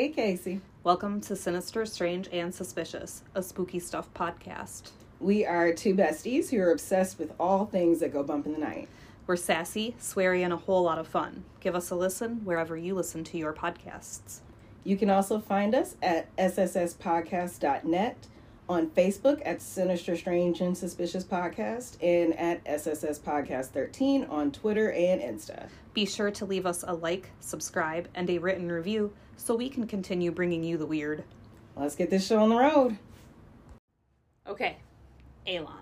[0.00, 0.36] hey, hey, Elan.
[0.40, 0.60] Hey, Kayse.
[0.82, 4.92] Welcome to Sinister, Strange, and Suspicious, a spooky stuff podcast.
[5.20, 8.58] We are two besties who are obsessed with all things that go bump in the
[8.58, 8.88] night.
[9.26, 11.44] We're sassy, sweary, and a whole lot of fun.
[11.60, 14.40] Give us a listen wherever you listen to your podcasts.
[14.84, 18.26] You can also find us at ssspodcast.net,
[18.70, 24.92] on Facebook at Sinister, Strange, and Suspicious Podcast, and at SSS Podcast 13 on Twitter
[24.92, 25.68] and Insta.
[25.92, 29.86] Be sure to leave us a like, subscribe, and a written review so we can
[29.86, 31.24] continue bringing you the weird.
[31.76, 32.98] Let's get this show on the road.
[34.46, 34.76] Okay,
[35.46, 35.74] Elan.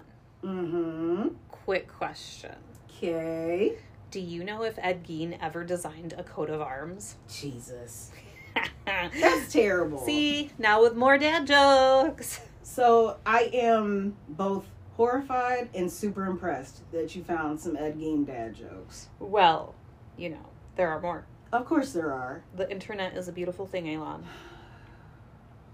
[0.44, 1.28] Mm-hmm.
[1.50, 2.54] Quick question.
[2.88, 3.76] Okay.
[4.10, 7.16] Do you know if Ed Gein ever designed a coat of arms?
[7.28, 8.12] Jesus.
[8.86, 9.98] That's terrible.
[9.98, 12.40] See, now with more dad jokes.
[12.62, 18.54] So I am both horrified and super impressed that you found some Ed Gein dad
[18.54, 19.08] jokes.
[19.18, 19.74] Well,
[20.16, 21.26] you know, there are more.
[21.52, 22.42] Of course there are.
[22.54, 24.24] The internet is a beautiful thing, Elan.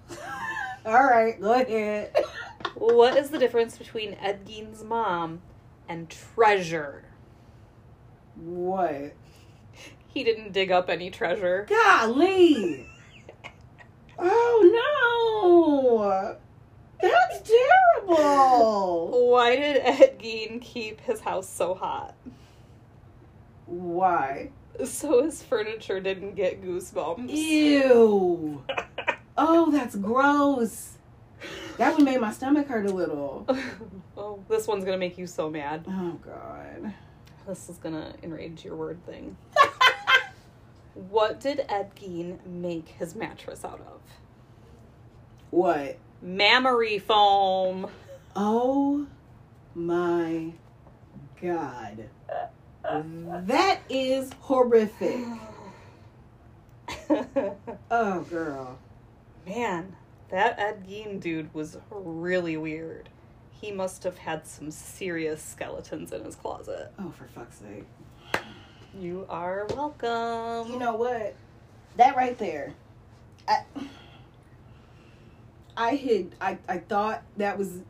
[0.87, 2.15] All right, go ahead.
[2.75, 5.41] what is the difference between Ed Gein's mom
[5.89, 7.05] and Treasure?
[8.37, 9.15] What?
[10.07, 11.67] He didn't dig up any treasure.
[11.69, 12.89] Golly!
[14.17, 14.71] oh
[15.43, 16.37] no!
[17.01, 17.51] That's
[18.07, 19.31] terrible!
[19.31, 22.15] Why did Ed Gein keep his house so hot?
[23.67, 24.51] Why?
[24.85, 27.31] So his furniture didn't get goosebumps.
[27.31, 28.65] Ew!
[29.39, 30.99] oh, that's gross.
[31.79, 33.47] That one made my stomach hurt a little.
[34.17, 35.85] oh, this one's gonna make you so mad.
[35.89, 36.95] Oh god.
[37.47, 39.37] This is gonna enrage your word thing.
[40.95, 44.01] what did Ed Gein make his mattress out of?
[45.51, 45.99] What?
[46.23, 47.89] Mammary foam.
[48.35, 49.07] Oh
[49.75, 50.53] my
[51.41, 52.09] god.
[52.85, 55.25] That is horrific.
[57.91, 58.79] Oh, girl.
[59.47, 59.95] Man,
[60.31, 63.09] that Ed Gein dude was really weird.
[63.61, 66.93] He must have had some serious skeletons in his closet.
[66.99, 67.85] Oh, for fuck's sake.
[68.99, 70.73] You are welcome.
[70.73, 71.35] You know what?
[71.97, 72.75] That right there.
[73.47, 73.63] I
[75.77, 77.81] I had I, I thought that was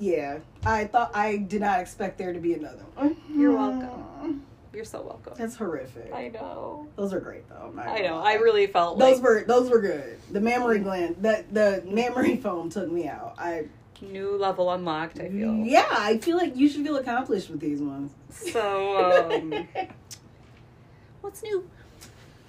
[0.00, 0.38] yeah.
[0.64, 3.16] I thought I did not expect there to be another one.
[3.32, 4.44] You're welcome.
[4.72, 5.34] You're so welcome.
[5.36, 6.12] That's horrific.
[6.12, 6.88] I know.
[6.96, 7.66] Those are great though.
[7.68, 8.18] I'm not I gonna know.
[8.18, 10.18] I really felt those like were those were good.
[10.30, 13.34] The mammary gland, the the mammary foam took me out.
[13.38, 13.66] I
[14.02, 15.20] new level unlocked.
[15.20, 15.54] I feel.
[15.56, 15.86] yeah.
[15.90, 18.12] I feel like you should feel accomplished with these ones.
[18.30, 19.68] So, um,
[21.20, 21.68] what's new?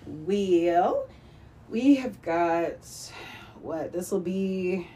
[0.06, 1.08] Well,
[1.70, 2.88] we have got
[3.62, 4.88] what this will be.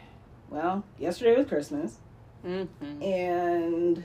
[0.48, 1.98] Well, yesterday was Christmas,
[2.44, 3.02] Mm-hmm.
[3.02, 4.04] and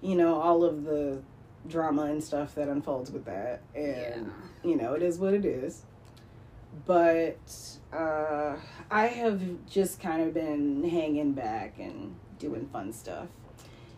[0.00, 1.20] you know all of the
[1.66, 4.30] drama and stuff that unfolds with that, and
[4.62, 5.84] you know it is what it is.
[6.86, 7.38] But
[7.92, 8.56] uh,
[8.90, 13.26] I have just kind of been hanging back and doing fun stuff.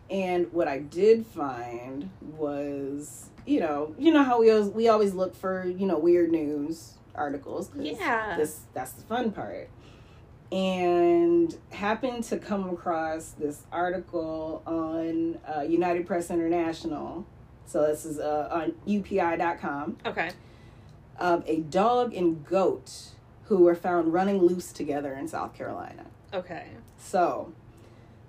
[0.09, 5.13] And what I did find was, you know, you know how we always we always
[5.13, 7.69] look for you know weird news articles.
[7.75, 8.35] Yeah.
[8.37, 9.69] this that's the fun part.
[10.51, 17.25] And happened to come across this article on uh, United Press International.
[17.65, 20.31] So this is uh, on UPI.com Okay.
[21.17, 22.91] of a dog and goat
[23.45, 26.05] who were found running loose together in South Carolina.
[26.33, 26.67] Okay.
[26.97, 27.53] So,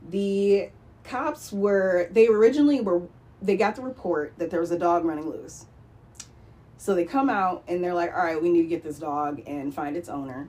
[0.09, 0.71] the
[1.05, 3.03] cops were they originally were
[3.41, 5.67] they got the report that there was a dog running loose.
[6.79, 9.43] So they come out and they're like, "All right, we need to get this dog
[9.47, 10.49] and find its owner."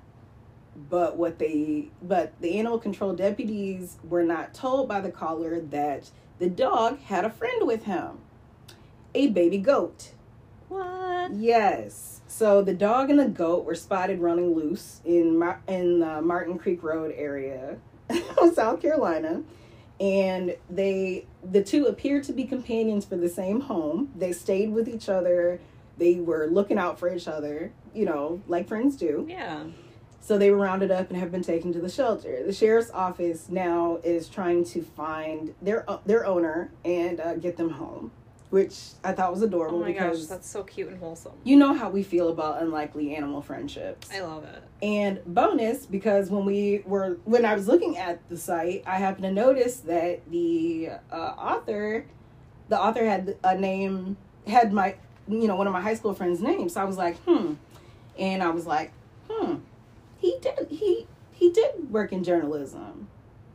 [0.75, 6.09] But what they but the animal control deputies were not told by the caller that
[6.39, 8.19] the dog had a friend with him.
[9.15, 10.11] A baby goat.
[10.69, 11.33] What?
[11.33, 12.21] Yes.
[12.27, 16.57] So the dog and the goat were spotted running loose in Mar- in the Martin
[16.57, 17.77] Creek Road area
[18.41, 19.43] of South Carolina,
[19.99, 24.11] and they the two appeared to be companions for the same home.
[24.15, 25.59] They stayed with each other.
[25.99, 29.27] They were looking out for each other, you know, like friends do.
[29.29, 29.65] Yeah.
[30.25, 32.43] So they were rounded up and have been taken to the shelter.
[32.45, 37.71] The sheriff's office now is trying to find their their owner and uh, get them
[37.71, 38.09] home,
[38.49, 41.33] which I thought was adorable Oh my gosh, because that's so cute and wholesome.
[41.43, 44.07] you know how we feel about unlikely animal friendships.
[44.13, 44.63] I love it.
[44.81, 49.23] And bonus, because when we were when I was looking at the site, I happened
[49.25, 52.05] to notice that the uh, author,
[52.69, 54.15] the author had a name,
[54.47, 54.95] had my,
[55.27, 56.75] you know, one of my high school friends' names.
[56.75, 57.55] So I was like, hmm,
[58.17, 58.93] and I was like,
[59.29, 59.55] hmm,
[60.23, 63.07] he did he he did work in journalism.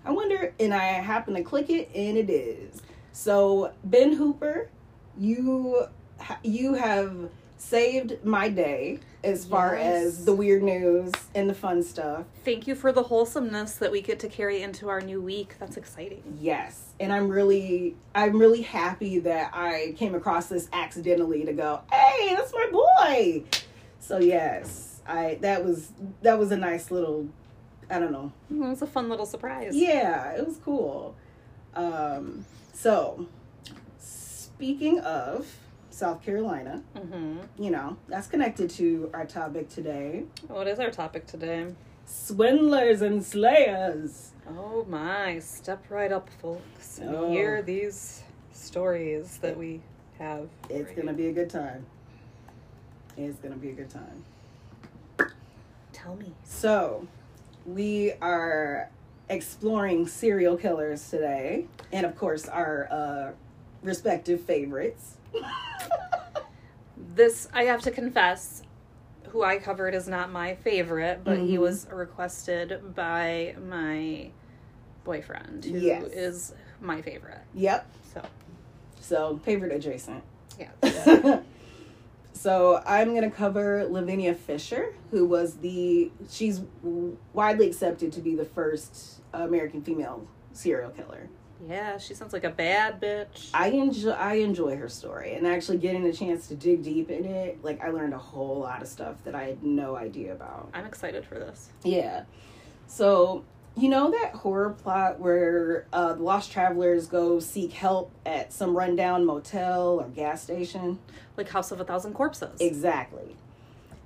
[0.04, 2.80] I wonder, and I happen to click it, and it is.
[3.12, 4.68] So Ben Hooper,
[5.18, 5.84] you
[6.42, 10.04] you have saved my day as far Yes.
[10.04, 12.24] as the weird news and the fun stuff.
[12.44, 15.56] Thank you for the wholesomeness that we get to carry into our new week.
[15.58, 16.22] That's exciting.
[16.40, 16.94] Yes.
[17.00, 22.34] And I'm really I'm really happy that I came across this accidentally to go, "Hey,
[22.36, 23.44] that's my boy."
[24.00, 25.90] So yes, I that was
[26.22, 27.28] that was a nice little
[27.90, 28.30] I don't know.
[28.50, 29.74] It was a fun little surprise.
[29.74, 31.16] Yeah, it was cool.
[31.74, 32.44] Um
[32.74, 33.26] so
[33.98, 35.46] speaking of
[35.90, 37.38] South Carolina, Mm-hmm.
[37.62, 40.24] you know, that's connected to our topic today.
[40.46, 41.74] What is our topic today?
[42.06, 44.30] Swindlers and slayers.
[44.48, 47.30] Oh my, step right up, folks, and Oh.
[47.30, 48.22] hear these
[48.52, 49.80] stories that we
[50.18, 50.48] have.
[50.70, 51.16] It's gonna you.
[51.16, 51.84] be a good time.
[53.16, 54.24] It's gonna be a good time.
[56.08, 56.32] Tell me.
[56.42, 57.06] So,
[57.66, 58.88] we are
[59.28, 63.32] exploring serial killers today, and of course, our uh,
[63.82, 65.16] respective favorites.
[67.14, 68.62] This, I have to confess,
[69.28, 71.58] who I covered is not my favorite, but he Mhm.
[71.60, 74.30] was requested by my
[75.04, 76.54] boyfriend, who is Yes.
[76.80, 77.40] my favorite.
[77.54, 77.86] yep.
[78.14, 78.22] So,
[79.00, 80.22] So, favorite adjacent.
[80.58, 81.40] yeah.
[82.38, 86.62] so, I'm going to cover Lavinia Fisher, who was the, she's
[87.32, 91.28] widely accepted to be the first American female serial killer.
[91.68, 93.50] yeah, she sounds like a bad bitch.
[93.52, 97.24] I enjoy I enjoy her story and actually getting a chance to dig deep in
[97.24, 97.58] it.
[97.62, 100.70] Like I learned a whole lot of stuff that I had no idea about.
[100.74, 101.70] I'm excited for this.
[101.82, 102.24] Yeah.
[102.86, 103.44] So
[103.76, 108.76] you know that horror plot where uh, the lost travelers go seek help at some
[108.76, 110.98] rundown motel or gas station?
[111.36, 112.60] Like House of a Thousand Corpses.
[112.60, 113.36] Exactly.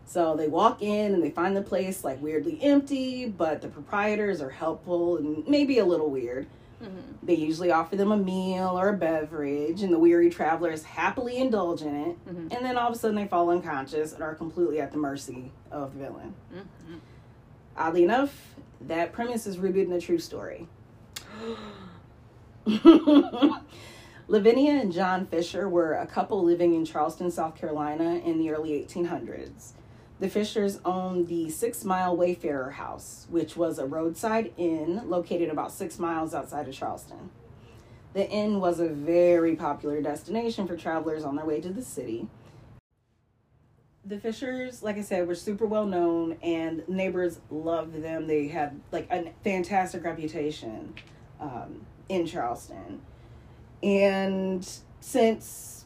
[0.04, 4.42] So they walk in and they find the place like weirdly empty, but the proprietors
[4.42, 6.46] are helpful and maybe a little weird.
[6.82, 6.88] Mhm.
[7.22, 11.80] They usually offer them a meal or a beverage, and the weary travelers happily indulge
[11.82, 12.26] in it.
[12.26, 12.54] Mhm.
[12.54, 15.52] And then all of a sudden, they fall unconscious and are completely at the mercy
[15.70, 16.34] of the villain.
[16.52, 16.98] Mhm.
[17.76, 20.68] Oddly enough, that premise is rooted in a true story.
[24.28, 28.70] Lavinia and John Fisher were a couple living in Charleston, South Carolina in the early
[28.70, 29.72] 1800s.
[30.20, 35.72] The Fishers owned the Six Mile Wayfarer House, which was a roadside inn located about
[35.72, 37.30] six miles outside of Charleston.
[38.12, 42.28] The inn was a very popular destination for travelers on their way to the city.
[44.04, 48.26] The Fishers, like I said, were super well known, and neighbors loved them.
[48.26, 50.94] They had like a fantastic reputation
[51.40, 53.00] um, in Charleston,
[53.82, 54.68] and
[55.00, 55.84] since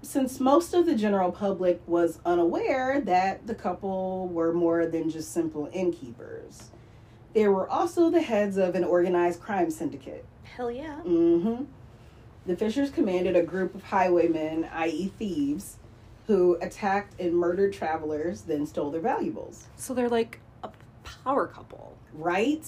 [0.00, 5.32] since most of the general public was unaware that the couple were more than just
[5.32, 6.70] simple innkeepers,
[7.34, 10.24] they were also the heads of an organized crime syndicate.
[10.42, 10.96] Hell yeah.
[11.00, 11.64] hmm
[12.46, 15.76] The Fishers commanded a group of highwaymen, i.e., thieves,
[16.26, 19.66] who attacked and murdered travelers, then stole their valuables.
[19.76, 20.70] So they're like a
[21.04, 21.96] power couple.
[22.12, 22.64] Right?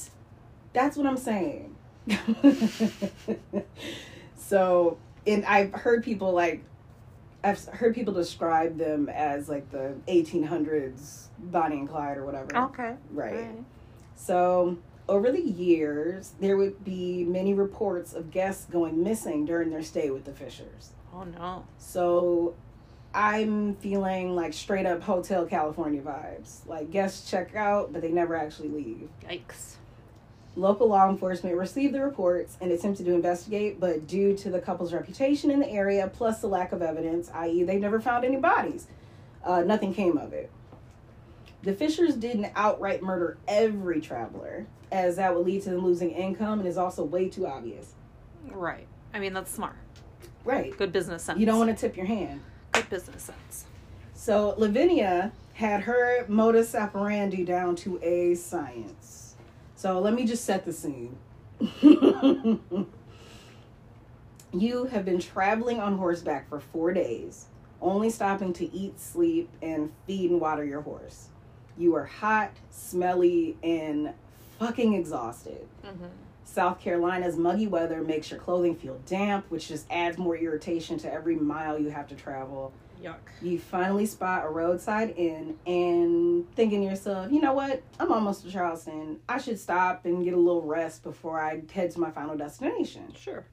[0.72, 1.74] That's what I'm saying.
[4.36, 6.64] so, and I've heard people like,
[7.42, 12.56] I've heard people describe them as like the 1800s Bonnie and Clyde or whatever.
[12.56, 12.94] Okay.
[13.10, 13.50] Right.
[14.16, 14.78] So,
[15.08, 20.10] over the years, there would be many reports of guests going missing during their stay
[20.10, 20.90] with the Fishers.
[21.12, 21.66] Oh no.
[21.78, 22.54] So,
[23.14, 26.66] I'm feeling like straight up Hotel California vibes.
[26.66, 29.08] Like guests check out, but they never actually leave.
[29.22, 29.76] Yikes.
[30.56, 34.92] Local law enforcement received the reports and attempted to investigate, but due to the couple's
[34.92, 38.86] reputation in the area, plus the lack of evidence, i.e., they never found any bodies,
[39.44, 40.50] uh, nothing came of it.
[41.62, 46.60] The Fishers didn't outright murder every traveler, as that would lead to them losing income
[46.60, 47.94] and is also way too obvious.
[48.46, 48.86] Right.
[49.12, 49.76] I mean, that's smart.
[50.44, 50.76] Right.
[50.76, 51.40] Good business sense.
[51.40, 52.42] You don't want to tip your hand.
[52.74, 53.64] Good business sense.
[54.14, 59.36] So Lavinia had her modus operandi down to a science.
[59.76, 61.16] So let me just set the scene.
[64.52, 67.46] you have been traveling on horseback for four days,
[67.80, 71.28] only stopping to eat, sleep, and feed and water your horse.
[71.78, 74.14] You are hot, smelly, and
[74.58, 75.68] fucking exhausted.
[75.84, 76.06] Mm-hmm.
[76.54, 81.12] South Carolina's muggy weather makes your clothing feel damp, which just adds more irritation to
[81.12, 82.72] every mile you have to travel.
[83.02, 83.16] Yuck.
[83.42, 87.82] You finally spot a roadside inn and thinking to yourself, you know what?
[87.98, 89.18] I'm almost to Charleston.
[89.28, 93.12] I should stop and get a little rest before I head to my final destination.
[93.18, 93.44] Sure.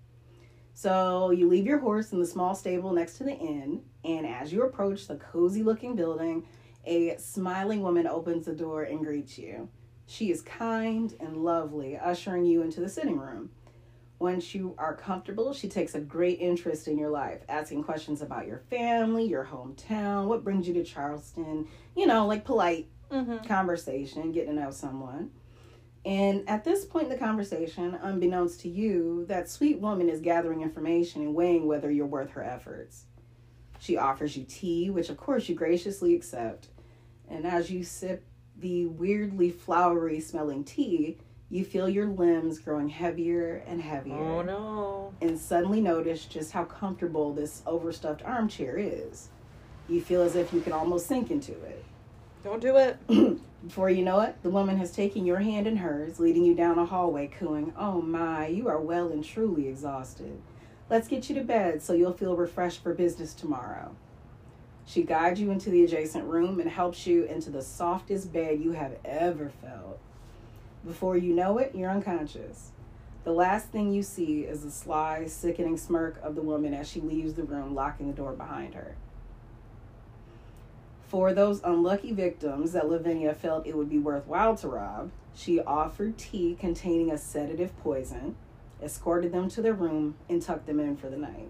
[0.76, 4.54] So you leave your horse in the small stable next to the inn, and as
[4.54, 6.46] you approach the cozy looking building,
[6.86, 9.70] a smiling woman opens the door and greets you.
[10.12, 13.50] She is kind and lovely, ushering you into the sitting room.
[14.20, 18.46] Once you are comfortable, she takes a great interest in your life, asking questions about
[18.46, 21.66] your family, your hometown, what brings you to Charleston,
[21.96, 23.46] you know, like polite Mm-hmm.
[23.46, 25.32] conversation, getting to know someone.
[26.06, 30.62] And at this point in the conversation, unbeknownst to you, that sweet woman is gathering
[30.62, 33.06] information and weighing whether you're worth her efforts.
[33.80, 36.68] She offers you tea, which of course you graciously accept.
[37.30, 38.24] And as you sip
[38.62, 41.18] the weirdly flowery smelling tea,
[41.50, 44.16] you feel your limbs growing heavier and heavier.
[44.16, 45.14] Oh no.
[45.22, 49.30] And suddenly notice just how comfortable this overstuffed armchair is.
[49.90, 51.84] You feel as if you can almost sink into it.
[52.44, 52.98] Don't do it.
[53.68, 56.80] Before you know it, the woman has taken your hand in hers, leading you down
[56.80, 60.42] a hallway, cooing, Oh my, you are well and truly exhausted.
[60.90, 63.96] Let's get you to bed so you'll feel refreshed for business tomorrow.
[64.86, 68.74] She guides you into the adjacent room and helps you into the softest bed you
[68.74, 70.00] have ever felt.
[70.86, 72.72] Before you know it, you're unconscious.
[73.24, 77.00] The last thing you see is the sly, sickening smirk of the woman as she
[77.00, 78.96] leaves the room, locking the door behind her.
[81.08, 86.18] For those unlucky victims that Lavinia felt it would be worthwhile to rob, she offered
[86.18, 88.36] tea containing a sedative poison,
[88.82, 91.50] escorted them to their room, and tucked them in for the night.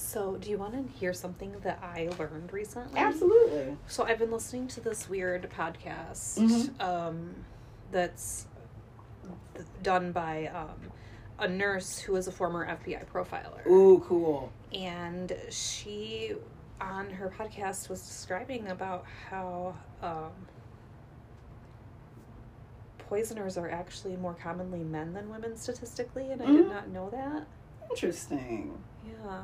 [0.00, 2.98] So, do you want to hear something that I learned recently?
[2.98, 3.76] Absolutely.
[3.86, 6.80] So, I've been listening to this weird podcast Mhm.
[6.80, 7.34] um,
[7.92, 8.46] that's
[9.54, 10.90] th- done by um,
[11.38, 13.64] a nurse who is a former FBI profiler.
[13.66, 14.50] Ooh, cool.
[14.72, 16.34] and she
[16.80, 20.30] on her podcast was describing about how um,
[22.98, 26.68] poisoners are actually more commonly men than women statistically and i did Mhm.
[26.70, 27.44] not know that
[27.90, 28.82] Interesting.
[29.04, 29.42] yeah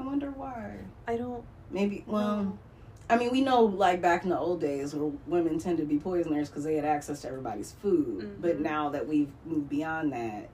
[0.00, 0.76] I wonder why.
[1.06, 2.58] i don't Maybe, well, know.
[3.08, 5.98] I mean, we know like back in the old days where women tend to be
[5.98, 8.40] poisoners because they had access to everybody's food.
[8.40, 8.60] But Mhm.
[8.60, 10.48] now that we've moved beyond that,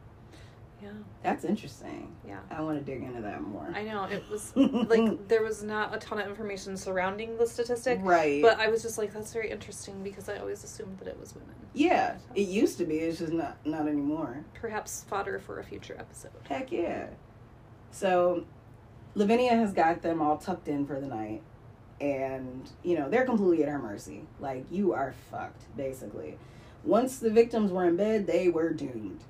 [0.82, 0.90] yeah
[1.22, 2.14] that's interesting.
[2.28, 3.72] yeah I want to dig into that more.
[3.74, 7.98] i know it was like there was not a ton of information surrounding the statistic
[8.02, 8.42] right.
[8.42, 11.34] but i was just like that's very interesting because i always assumed that it was
[11.34, 12.96] women yeah, it used to be.
[12.98, 14.44] It's just not not anymore.
[14.54, 17.06] perhaps fodder for a future episode Heck yeah.
[17.90, 18.44] So,
[19.16, 21.42] Lavinia has got them all tucked in for the night.
[22.02, 24.24] And, you know, they're completely at her mercy.
[24.38, 26.36] Like, you are fucked, basically.
[26.84, 29.24] Once the victims were in bed, they were doomed.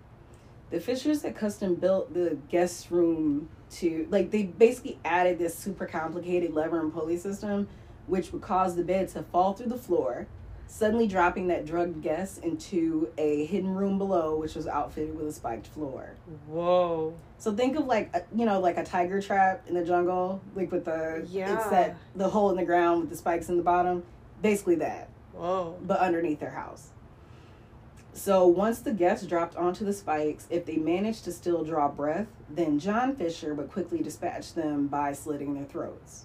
[0.71, 5.87] The Fishers had custom built the guest room to, like, they basically added this super
[5.87, 7.69] complicated lever and pulley system,
[8.09, 10.27] which would cause the bed to fall through the floor,
[10.67, 15.33] suddenly dropping that drugged guest into a hidden room below, which was outfitted with a
[15.33, 16.15] spiked floor.
[16.47, 20.41] whoa So think of like a, you know like a tiger trap in the jungle,
[20.55, 21.57] like with the yeah.
[21.57, 24.03] it's that the hole in the ground with the spikes in the bottom,
[24.43, 26.91] basically that, whoa but underneath their house.
[28.17, 32.29] So once the guests dropped onto the spikes, if they managed to still draw breath,
[32.49, 36.25] then John Fisher would quickly dispatch them by slitting their throats.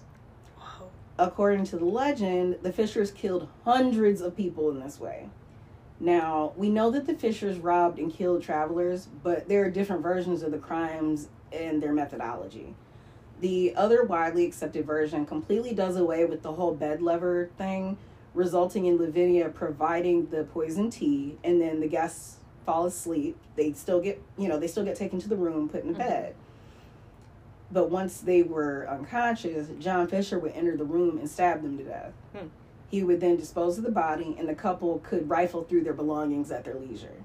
[1.22, 5.28] According to the legend, the Fishers killed hundreds of people in this way.
[6.00, 10.42] Now, we know that the Fishers robbed and killed travelers, but there are different versions
[10.42, 12.74] of the crimes and their methodology.
[13.40, 17.98] The other widely accepted version completely does away with the whole bed lever thing,
[18.34, 23.36] resulting in Lavinia providing the poison tea, and then the guests fall asleep.
[23.54, 25.98] They still get, you know, they still get taken to the room, put in Mhm.
[25.98, 26.34] bed.
[27.72, 31.84] But once they were unconscious, John Fisher would enter the room and stab them to
[31.84, 32.12] death.
[32.36, 32.46] Hmm.
[32.90, 36.50] He would then dispose of the body, and the couple could rifle through their belongings
[36.50, 37.22] at their leisure.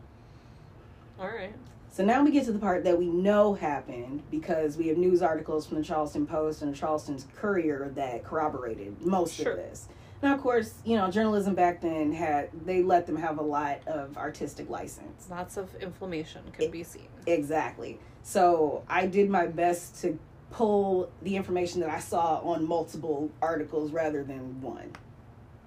[1.20, 1.54] all right
[1.92, 5.22] So now we get to the part that we know happened because we have news
[5.22, 9.52] articles from the Charleston Post and the Charleston Courier that corroborated most Sure.
[9.52, 9.88] of this.
[10.24, 13.80] Now, of course, you know, journalism back then had, they let them have a lot
[13.88, 15.28] of artistic license.
[15.30, 17.08] Lots of inflammation could be seen.
[17.26, 18.00] Exactly.
[18.24, 20.18] So I did my best to
[20.52, 24.92] pull the information that I saw on multiple articles rather than one.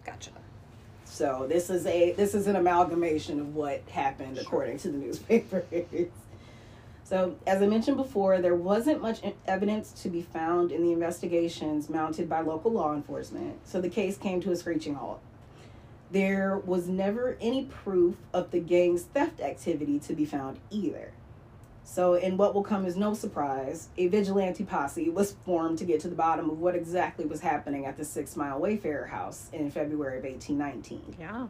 [0.04, 0.30] Gotcha.
[1.04, 4.44] So this is a this is an amalgamation of what happened Sure.
[4.44, 5.64] according to the newspapers.
[7.02, 11.90] So as I mentioned before, there wasn't much evidence to be found in the investigations
[11.90, 13.66] mounted by local law enforcement.
[13.66, 15.18] So the case came to a screeching halt.
[16.12, 21.10] There was never any proof of the gang's theft activity to be found either.
[21.92, 25.98] So, in what will come as no surprise, a vigilante posse was formed to get
[26.02, 29.72] to the bottom of what exactly was happening at the Six Mile Wayfarer house in
[29.72, 31.16] February of 1819.
[31.18, 31.48] Yeah.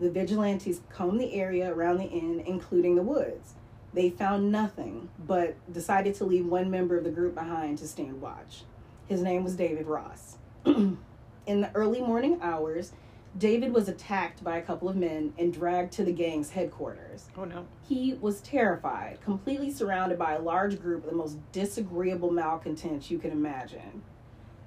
[0.00, 3.54] The vigilantes combed the area around the inn, including the woods.
[3.94, 8.20] They found nothing, but decided to leave one member of the group behind to stand
[8.20, 8.64] watch.
[9.06, 10.38] His name was David Ross.
[10.66, 10.98] in
[11.46, 12.90] the early morning hours,
[13.36, 17.30] David was attacked by a couple of men and dragged to the gang's headquarters.
[17.36, 17.66] Oh no.
[17.88, 23.18] He was terrified, completely surrounded by a large group of the most disagreeable malcontents you
[23.18, 24.02] can imagine.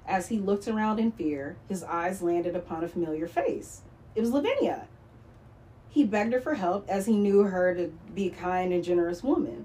[0.06, 3.82] As he looked around in fear, his eyes landed upon a familiar face.
[4.14, 4.88] It was Lavinia.
[5.88, 9.22] He begged her for help as he knew her to be a kind and generous
[9.22, 9.64] woman.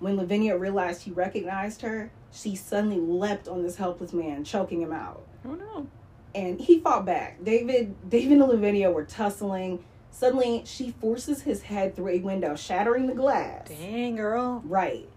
[0.00, 4.92] When Lavinia realized he recognized her, she suddenly leapt on this helpless man, choking him
[4.92, 5.22] out.
[5.44, 5.86] Oh no.
[6.34, 7.42] And he fought back.
[7.42, 9.84] David David and Lavinia were tussling.
[10.10, 13.68] Suddenly she forces his head through a window, shattering the glass.
[13.68, 14.62] Dang girl.
[14.64, 15.08] Right.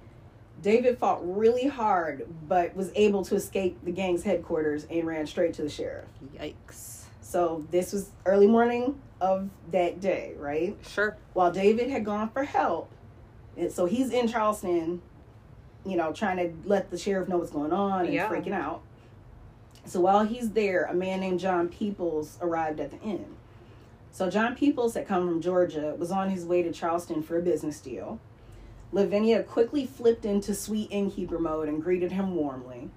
[0.61, 5.53] David fought really hard, but was able to escape the gang's headquarters and ran straight
[5.55, 6.05] to the sheriff.
[6.39, 7.03] Yikes.
[7.21, 10.77] So this was early morning of that day, right?
[10.87, 11.17] Sure.
[11.33, 12.91] While David had gone for help,
[13.57, 15.01] and so he's in Charleston,
[15.85, 18.29] you know, trying to let the sheriff know what's going on and Yeah.
[18.29, 18.81] freaking out.
[19.85, 23.35] So while he's there, a man named John Peoples arrived at the inn.
[24.11, 27.41] So John Peoples had come from Georgia, was on his way to Charleston for a
[27.41, 28.19] business deal.
[28.91, 32.91] Lavinia quickly flipped into sweet innkeeper mode and greeted him warmly.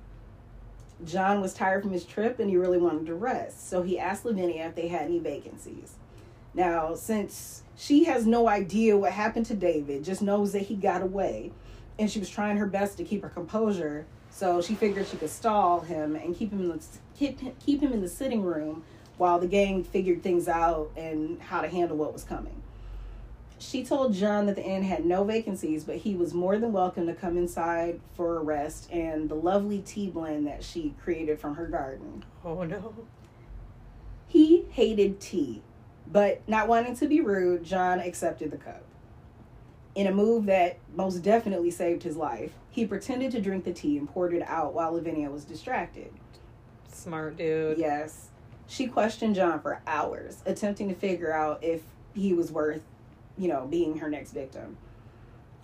[1.05, 4.25] John was tired from his trip and he really wanted to rest, so he asked
[4.25, 5.95] Lavinia if they had any vacancies.
[6.55, 11.03] Now, since she has no idea what happened to David, just knows that he got
[11.03, 11.53] away,
[11.99, 15.31] and she was trying her best to keep her composure, so she figured she could
[15.31, 16.85] stall him and keep him in the,
[17.19, 18.85] keep, keep him in the sitting room
[19.17, 22.63] while the gang figured things out and how to handle what was coming.
[23.59, 27.07] She told John that the inn had no vacancies, but he was more than welcome
[27.07, 31.55] to come inside for a rest and the lovely tea blend that she created from
[31.55, 32.23] her garden.
[32.45, 32.93] Oh no.
[34.29, 35.63] He hated tea,
[36.07, 38.83] but not wanting to be rude, John accepted the cup.
[39.97, 43.97] In a move that most definitely saved his life, he pretended to drink the tea
[43.97, 46.13] and poured it out while Lavinia was distracted.
[46.87, 47.79] Smart dude.
[47.79, 48.29] Yes.
[48.67, 51.81] She questioned John for hours, attempting to figure out if
[52.15, 52.83] he was worth,
[53.39, 54.77] you know, being her next victim.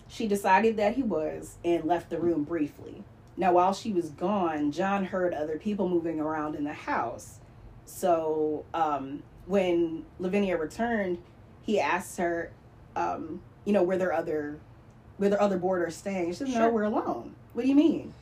[0.09, 3.05] She decided that he was and left the room briefly.
[3.37, 7.41] Now, while she was gone, John heard other people moving around in the house.
[7.85, 11.19] So, um, when Lavinia returned,
[11.61, 12.53] he asked her,
[12.97, 14.59] um, you know, where their other,
[15.19, 16.29] where their other boarders staying?
[16.33, 16.71] She said, "No, Sure.
[16.73, 18.13] we're alone." What do you mean?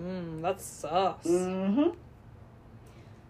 [0.00, 1.26] Mm, that sucks.
[1.28, 1.90] hmm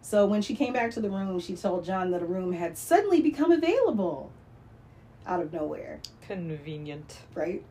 [0.02, 2.76] So when she came back to the room, she told John that a room had
[2.78, 4.30] suddenly become available
[5.26, 7.18] out of nowhere, Convenient.
[7.34, 7.62] right?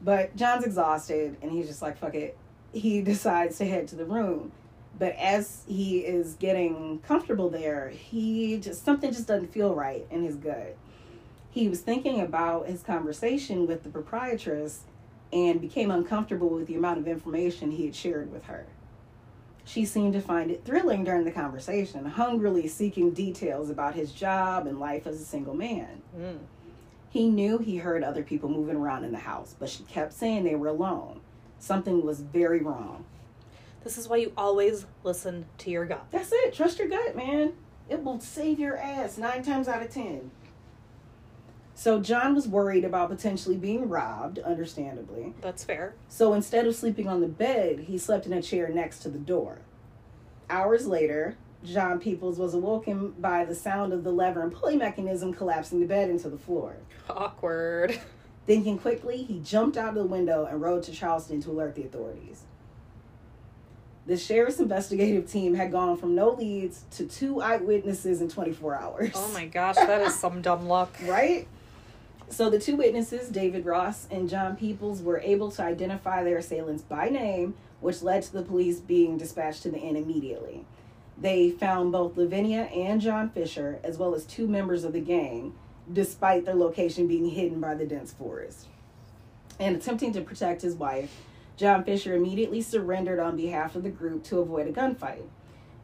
[0.00, 2.36] But John's exhausted and he's just like, fuck it.
[2.72, 4.52] He decides to head to the room.
[4.98, 10.22] But as he is getting comfortable there, he just something just doesn't feel right in
[10.22, 10.76] his gut.
[11.52, 14.84] He was thinking about his conversation with the proprietress
[15.30, 18.66] and became uncomfortable with the amount of information he had shared with her.
[19.64, 24.66] She seemed to find it thrilling during the conversation, hungrily seeking details about his job
[24.66, 26.00] and life as a single man.
[26.18, 26.38] Mm.
[27.10, 30.44] He knew he heard other people moving around in the house, but she kept saying
[30.44, 31.20] they were alone.
[31.58, 33.04] Something was very wrong.
[33.84, 36.06] This is why you always listen to your gut.
[36.10, 36.54] That's it.
[36.54, 37.52] Trust your gut, man.
[37.90, 40.30] It will save your ass nine times out of ten.
[41.82, 45.34] So John was worried about potentially being robbed, understandably.
[45.40, 45.94] That's fair.
[46.08, 49.18] So instead of sleeping on the bed, he slept in a chair next to the
[49.18, 49.62] door.
[50.48, 55.34] Hours later, John Peoples was awoken by the sound of the lever and pulley mechanism
[55.34, 56.76] collapsing the bed into the floor.
[57.10, 57.98] Awkward.
[58.46, 61.82] Thinking quickly, he jumped out of the window and rode to Charleston to alert the
[61.82, 62.42] authorities.
[64.06, 69.10] The sheriff's investigative team had gone from no leads to two eyewitnesses in 24 hours.
[69.16, 70.94] Oh my gosh, that is some dumb luck.
[71.04, 71.48] Right?
[72.32, 76.82] So the two witnesses, David Ross and John Peoples, were able to identify their assailants
[76.82, 80.64] by name, which led to the police being dispatched to the inn immediately.
[81.18, 85.52] They found both Lavinia and John Fisher, as well as two members of the gang,
[85.92, 88.66] despite their location being hidden by the dense forest.
[89.60, 91.14] And attempting to protect his wife,
[91.58, 95.24] John Fisher immediately surrendered on behalf of the group to avoid a gunfight.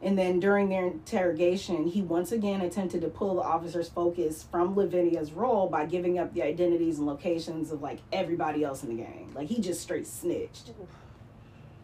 [0.01, 4.75] And then during their interrogation, he once again attempted to pull the officer's focus from
[4.75, 9.03] Lavinia's role by giving up the identities and locations of like everybody else in the
[9.03, 9.31] gang.
[9.35, 10.71] Like he just straight snitched.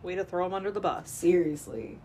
[0.02, 1.10] Way to throw him under the bus.
[1.10, 1.98] Seriously.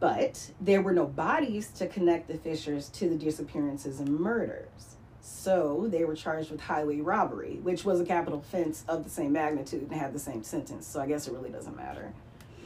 [0.00, 4.96] But there were no bodies to connect the Fishers to the disappearances and murders.
[5.20, 9.32] So they were charged with highway robbery, which was a capital offense of the same
[9.32, 10.86] magnitude and had the same sentence.
[10.86, 12.12] So I guess it really doesn't matter.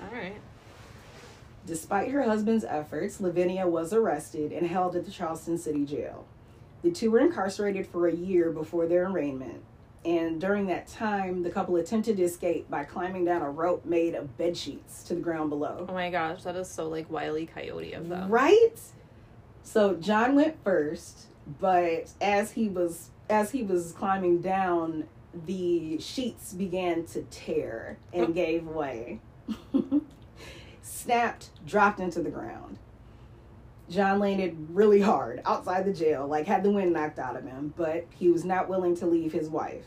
[0.02, 0.40] All right.
[1.66, 6.24] Despite her husband's efforts, Lavinia was arrested and held at the Charleston City Jail.
[6.82, 9.62] The two were incarcerated for a year before their arraignment.
[10.04, 14.14] And during that time, the couple attempted to escape by climbing down a rope made
[14.14, 15.84] of bed sheets to the ground below.
[15.88, 18.30] Oh my gosh, that is so like wily coyote of them.
[18.30, 18.80] Right?
[19.62, 21.26] So John went first,
[21.60, 25.04] but as he was as he was climbing down,
[25.46, 29.20] the sheets began to tear and gave way.
[30.90, 32.78] Snapped, dropped into the ground.
[33.88, 37.72] John landed really hard outside the jail, like had the wind knocked out of him,
[37.76, 39.84] but he was not willing to leave his wife.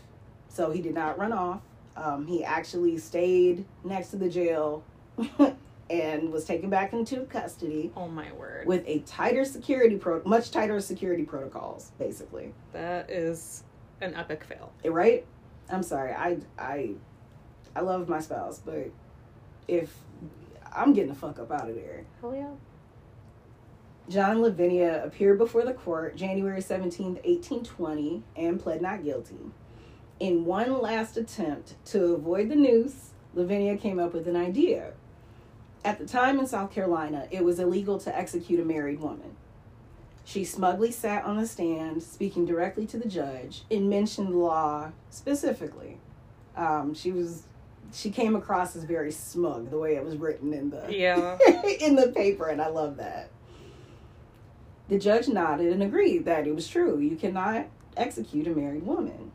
[0.47, 1.61] So he did not run off.
[1.97, 4.83] Um, he actually stayed next to the jail
[5.89, 8.65] and was taken back into custody Oh my word.
[8.65, 13.63] with a tighter security pro much tighter security protocols basically that is
[14.01, 14.71] an epic fail.
[14.83, 15.25] Eh, right
[15.69, 16.91] i'm sorry i i
[17.75, 18.89] i love my spouse but
[19.67, 19.93] if
[20.75, 22.51] i'm getting the fuck up out of there Hell yeah.
[24.09, 29.51] john lavinia appeared before the court january 17th 1820 and pled not guilty
[30.19, 34.93] in one last attempt to avoid the noose lavinia came up with an idea
[35.86, 39.36] at the time in south carolina it was illegal to execute a married woman
[40.25, 44.91] She smugly sat on the stand, speaking directly to the judge, and mentioned the law
[45.09, 45.99] specifically.
[46.55, 47.43] Um, she was,
[47.91, 51.38] she came across as very smug the way it was written in the Yeah.
[51.82, 53.30] in the paper, and I love that.
[54.89, 57.00] The judge nodded and agreed that it was true.
[57.00, 59.32] You cannot execute a married woman.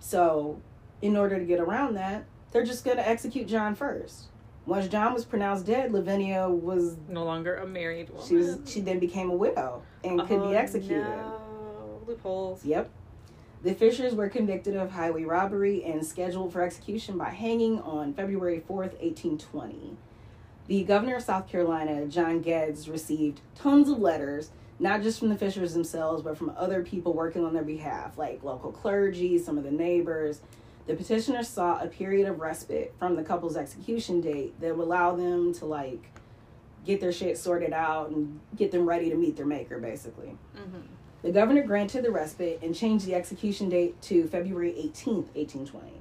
[0.00, 0.60] So,
[1.02, 4.24] in order to get around that, they're just going to execute John first.
[4.66, 8.26] Once John was pronounced dead, Lavinia was No longer a married woman.
[8.26, 11.04] she was she then became a widow and could Oh, be executed.
[11.04, 12.00] No.
[12.06, 12.64] Loopholes.
[12.64, 12.90] Yep.
[13.60, 18.60] The Fishers were convicted of highway robbery and scheduled for execution by hanging on February
[18.60, 19.96] 4th, 1820.
[20.68, 25.36] The governor of South Carolina, John Geddes, received tons of letters, not just from the
[25.36, 29.64] Fishers themselves, but from other people working on their behalf, like local clergy, some of
[29.64, 30.40] the neighbors.
[30.86, 35.16] The petitioners sought a period of respite from the couple's execution date that would allow
[35.16, 36.12] them to, like,
[36.86, 40.36] get their shit sorted out and get them ready to meet their maker, basically.
[40.56, 40.80] Mm-hmm.
[41.22, 45.92] The governor granted the respite and changed the execution date to February 18th, 1820.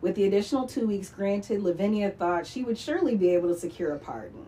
[0.00, 3.92] With the additional two weeks granted, Lavinia thought she would surely be able to secure
[3.92, 4.44] a pardon.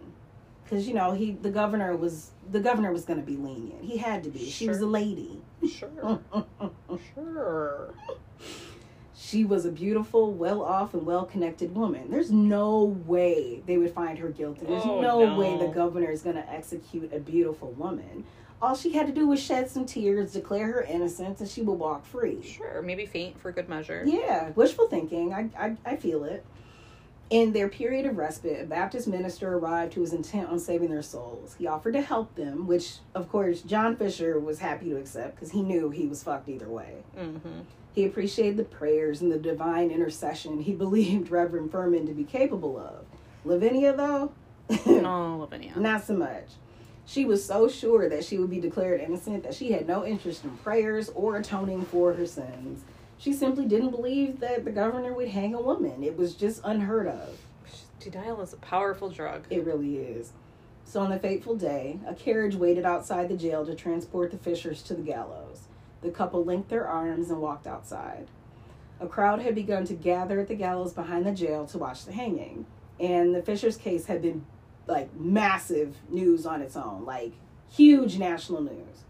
[0.64, 3.82] Because, you know, he the governor was the governor was going to be lenient.
[3.82, 4.50] He had to be.
[4.50, 5.40] She was a lady.
[5.68, 6.20] Sure.
[7.14, 7.94] sure.
[9.20, 12.08] She was a beautiful, well off, and well connected woman.
[12.08, 14.64] There's no way they would find her guilty.
[14.64, 15.38] There's Oh, no, no.
[15.38, 18.24] way the governor is going to execute a beautiful woman.
[18.60, 21.78] All she had to do was shed some tears, declare her innocence, and she would
[21.78, 22.42] walk free.
[22.42, 22.82] Sure.
[22.82, 24.02] Maybe faint for good measure.
[24.04, 25.32] Yeah, wishful thinking.
[25.32, 26.44] I, I, I feel it.
[27.30, 31.02] In their period of respite, a Baptist minister arrived who was intent on saving their
[31.02, 31.54] souls.
[31.58, 35.50] He offered to help them, which, of course, John Fisher was happy to accept because
[35.52, 36.94] he knew he was fucked either way.
[37.16, 37.60] Mm-hmm.
[37.94, 42.78] He appreciated the prayers and the divine intercession he believed Reverend Furman to be capable
[42.78, 43.04] of.
[43.44, 44.32] Lavinia, though,
[44.86, 45.74] Oh, Lavinia.
[45.78, 46.46] not so much.
[47.08, 50.44] She was so sure that she would be declared innocent that she had no interest
[50.44, 52.84] in prayers or atoning for her sins.
[53.16, 56.04] She simply didn't believe that the governor would hang a woman.
[56.04, 57.38] It was just unheard of.
[57.98, 59.46] Denial is a powerful drug.
[59.48, 60.32] It really is.
[60.84, 64.82] So on the fateful day, a carriage waited outside the jail to transport the Fishers
[64.82, 65.62] to the gallows.
[66.02, 68.26] The couple linked their arms and walked outside.
[69.00, 72.12] A crowd had begun to gather at the gallows behind the jail to watch the
[72.12, 72.66] hanging.
[73.00, 74.44] And the Fishers case had been
[74.88, 77.32] like massive news on its own, like
[77.70, 79.04] huge national news.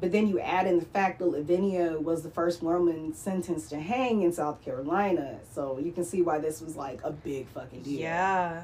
[0.00, 3.78] But then you add in the fact that Lavinia was the first woman sentenced to
[3.78, 5.40] hang in South Carolina.
[5.52, 8.00] So you can see why this was like a big fucking deal.
[8.00, 8.62] Yeah.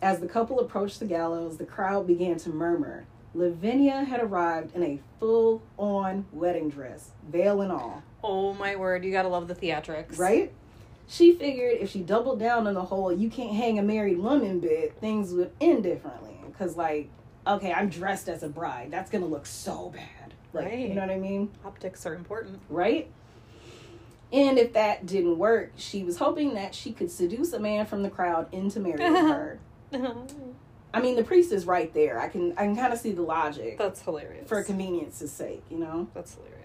[0.00, 3.04] As the couple approached the gallows, the crowd began to murmur.
[3.34, 9.04] Lavinia had arrived in a full on wedding dress, veil and all, Oh my word,
[9.04, 10.18] you gotta love the theatrics.
[10.18, 10.52] right?
[11.08, 14.60] She figured if she doubled down on the whole you can't hang a married woman
[14.60, 16.36] bit, things would end differently.
[16.46, 17.08] Because, like,
[17.46, 18.90] okay, I'm dressed as a bride.
[18.90, 20.34] That's going to look so bad.
[20.52, 20.88] Like, Right.
[20.88, 21.50] You know what I mean?
[21.64, 22.60] Optics are important.
[22.68, 23.08] right?
[24.32, 28.02] And if that didn't work, she was hoping that she could seduce a man from
[28.02, 29.58] the crowd into marrying her.
[30.94, 32.18] I mean, the priest is right there.
[32.18, 34.48] I can I can kind of see the logic That's hilarious.
[34.48, 36.08] for convenience's sake, you know.
[36.14, 36.61] That's hilarious.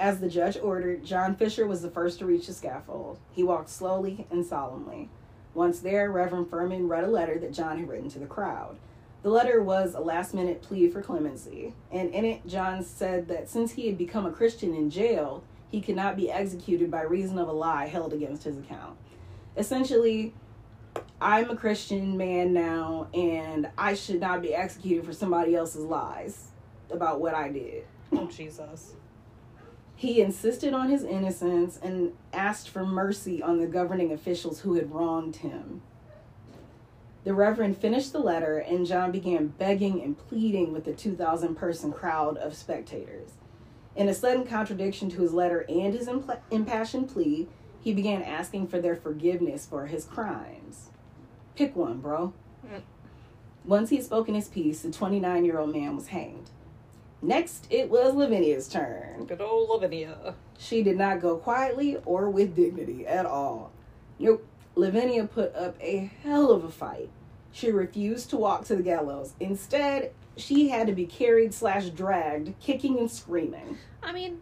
[0.00, 3.18] As the judge ordered, John Fisher was the first to reach the scaffold.
[3.32, 5.10] He walked slowly and solemnly.
[5.52, 8.78] Once there, Reverend Furman read a letter that John had written to the crowd.
[9.22, 13.50] The letter was a last minute plea for clemency, and in it, John said that
[13.50, 17.38] since he had become a Christian in jail, he could not be executed by reason
[17.38, 18.96] of a lie held against his account.
[19.54, 20.32] Essentially,
[21.20, 26.52] I'm a Christian man now, and I should not be executed for somebody else's lies
[26.90, 27.84] about what I did.
[28.12, 28.94] Oh Jesus.
[30.00, 34.94] He insisted on his innocence and asked for mercy on the governing officials who had
[34.94, 35.82] wronged him.
[37.24, 41.92] The Reverend finished the letter, and John began begging and pleading with the 2,000 person
[41.92, 43.32] crowd of spectators.
[43.94, 47.46] In a sudden contradiction to his letter and his impl- impassioned plea,
[47.78, 50.88] he began asking for their forgiveness for his crimes.
[51.56, 52.32] Pick one, bro.
[52.66, 52.80] Mm.
[53.66, 56.48] Once he had spoken his piece, the 29 year old man was hanged.
[57.22, 59.26] Next, it was Lavinia's turn.
[59.26, 60.34] Good old Lavinia.
[60.58, 63.72] She did not go quietly or with dignity at all.
[64.18, 64.46] Nope.
[64.74, 67.10] Lavinia put up a hell of a fight.
[67.52, 69.34] She refused to walk to the gallows.
[69.40, 73.76] Instead, she had to be carried slash dragged, kicking and screaming.
[74.02, 74.40] I mean,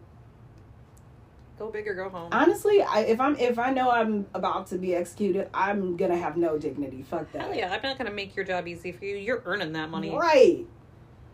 [1.57, 2.29] go big or go home.
[2.31, 6.37] Honestly, I, if I'm if I know I'm about to be executed, I'm gonna have
[6.37, 7.03] no dignity.
[7.03, 7.41] Fuck that.
[7.41, 9.17] Hell yeah, I'm not gonna make your job easy for you.
[9.17, 10.15] You're earning that money.
[10.15, 10.65] Right.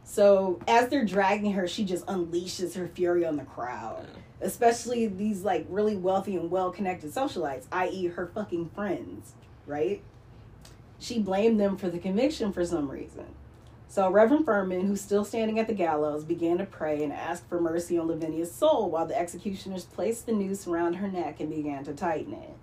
[0.05, 4.07] So as they're dragging her, she just unleashes her fury on the crowd.
[4.39, 8.07] Especially these like really wealthy and well connected socialites, i.e.
[8.07, 9.33] her fucking friends,
[9.65, 10.01] right?
[10.99, 13.25] She blamed them for the conviction for some reason.
[13.87, 17.59] So Reverend Furman, who's still standing at the gallows, began to pray and ask for
[17.59, 21.83] mercy on Lavinia's soul while the executioners placed the noose around her neck and began
[21.83, 22.53] to tighten it.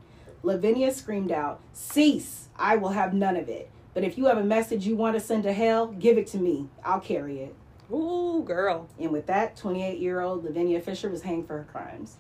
[0.44, 2.48] Lavinia screamed out, Cease!
[2.56, 3.70] I will have none of it.
[3.94, 6.38] But if you have a message you want to send to hell, give it to
[6.38, 6.68] me.
[6.84, 7.54] I'll carry it.
[7.92, 8.88] Ooh, girl.
[8.98, 12.16] And with that, 28 year old Lavinia Fisher was hanged for her crimes.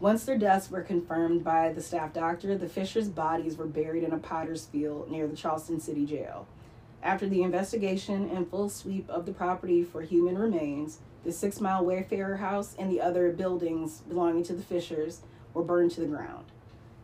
[0.00, 4.12] Once their deaths were confirmed by the staff doctor, the Fishers' bodies were buried in
[4.12, 6.46] a potter's field near the Charleston City Jail.
[7.02, 11.84] After the investigation and full sweep of the property for human remains, the Six Mile
[11.84, 15.20] Wayfarer House and the other buildings belonging to the Fishers
[15.54, 16.46] were burned to the ground.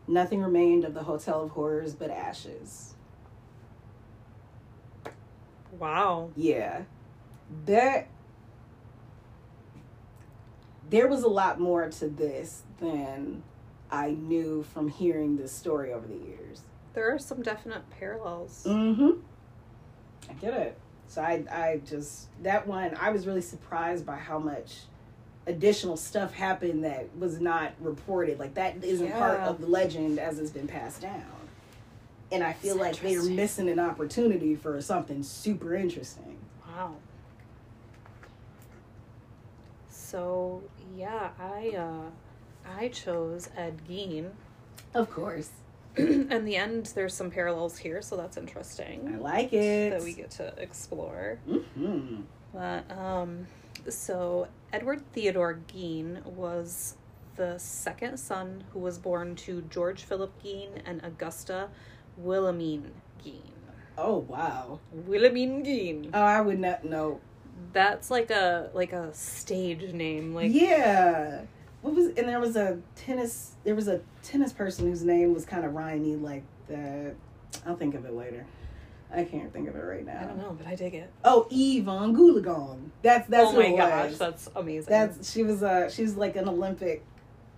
[0.09, 2.95] Nothing remained of the Hotel of Horrors but ashes.
[5.79, 6.31] Wow.
[6.37, 6.83] Yeah.
[7.67, 8.09] That
[10.89, 13.43] there was a lot more to this than
[13.91, 16.63] I knew from hearing this story over the years.
[16.95, 18.65] There are some definite parallels.
[18.67, 19.21] Mm-hmm.
[20.29, 20.79] I get it.
[21.07, 24.81] So I I just that one I was really surprised by how much
[25.47, 28.39] additional stuff happened that was not reported.
[28.39, 31.25] Like that isn't part of the legend as it's been passed down.
[32.33, 36.37] And I feel like they're missing an opportunity for something super interesting.
[36.67, 36.95] Wow.
[39.89, 40.63] So
[40.97, 42.11] yeah, I uh
[42.79, 44.31] I chose Ed Gein.
[44.95, 45.51] Of course.
[45.97, 49.13] In the end, there's some parallels here, so that's interesting.
[49.15, 49.91] I like it.
[49.91, 51.39] that we get to explore.
[51.47, 52.21] hmm
[52.53, 53.47] But um,
[53.89, 56.95] so Edward Theodore Gein was
[57.37, 61.69] the second son who was born to George Philip Gein and Augusta
[62.19, 62.91] Wilhelmine
[63.25, 63.41] Gein.
[63.99, 64.81] Oh wow.
[65.09, 66.11] Wilhelmine Gein.
[66.13, 67.21] Oh, I would not know.
[67.73, 70.35] That's like a like a stage name.
[70.35, 71.43] Like yeah.
[71.83, 75.45] What was and there was a tennis there was a tennis person whose name was
[75.45, 77.15] kind of rhymey like that.
[77.67, 78.47] I'll think of it later.
[79.13, 80.21] I can't think of it right now.
[80.21, 81.11] I don't know, but I dig it.
[81.25, 82.91] Oh, Evonne Goolagong.
[83.03, 84.19] That's that's oh my gosh, was.
[84.19, 84.91] that's amazing.
[84.91, 87.05] That's she was uh she's like an Olympic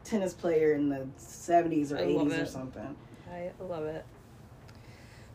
[0.04, 2.96] tennis player in the seventies or eighties or something.
[3.30, 4.04] I love it.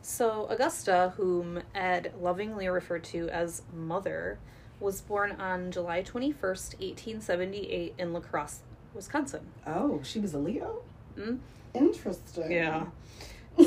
[0.07, 4.39] So, Augusta, whom Ed lovingly referred to as Mother,
[4.79, 8.61] was born on July 21st, 1878, in La Crosse,
[8.93, 9.47] Wisconsin.
[9.67, 10.81] Oh, she was a Leo?
[11.17, 11.39] Mm?
[11.73, 12.49] Interesting.
[12.49, 12.85] Yeah.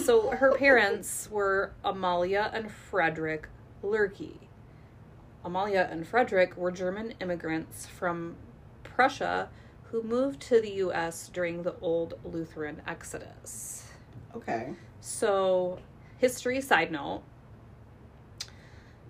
[0.02, 3.46] So, her parents were Amalia and Frederick
[3.84, 4.38] Lehrke.
[5.44, 8.36] Amalia and Frederick were German immigrants from
[8.82, 9.50] Prussia
[9.90, 11.28] who moved to the U.S.
[11.28, 13.88] during the old Lutheran exodus.
[14.34, 14.70] Okay.
[15.02, 15.78] So,
[16.20, 17.22] history side note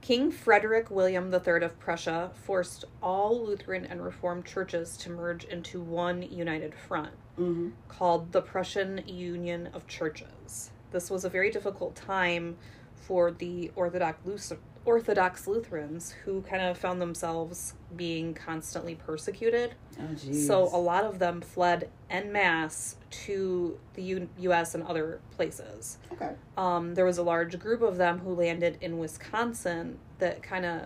[0.01, 5.81] King Frederick William III of Prussia forced all Lutheran and Reformed churches to merge into
[5.81, 7.71] one united front Mm-hmm.
[7.89, 10.73] called the Prussian Union of Churches.
[10.91, 12.59] This was a very difficult time
[12.95, 19.75] for the Orthodox, Luth- Orthodox Lutherans who kind of found themselves being constantly persecuted.
[20.01, 20.33] Oh.
[20.33, 24.75] So a lot of them fled en masse to the U- U.S.
[24.75, 25.99] and other places.
[26.13, 26.31] Okay.
[26.57, 30.83] Um, there was a large group of them who landed in Wisconsin that kind of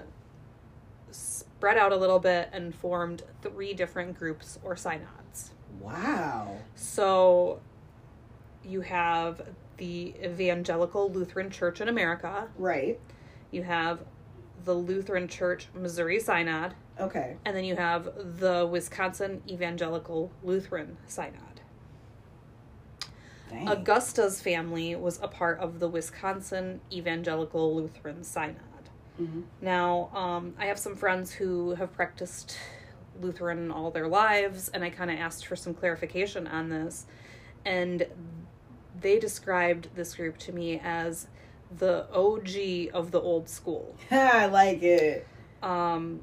[1.10, 5.52] spread out a little bit and formed three different groups or synods.
[5.80, 6.56] Wow.
[6.74, 7.60] So
[8.64, 9.42] you have
[9.76, 12.98] the Evangelical Lutheran Church in America, Right.
[13.54, 14.00] You have
[14.64, 17.36] the Lutheran Church Missouri Synod, Okay.
[17.44, 21.60] and then you have the Wisconsin Evangelical Lutheran Synod.
[23.50, 23.68] Dang.
[23.68, 28.58] Augusta's family was a part of the Wisconsin Evangelical Lutheran Synod.
[29.20, 29.44] Mhm.
[29.60, 32.56] Now, um, I have some friends who have practiced
[33.20, 37.06] Lutheran all their lives, and I kind of asked for some clarification on this.
[37.64, 38.06] And
[39.00, 41.28] they described this group to me as
[41.78, 43.96] the OG of the old school.
[44.10, 45.26] I like it.
[45.62, 46.20] Um,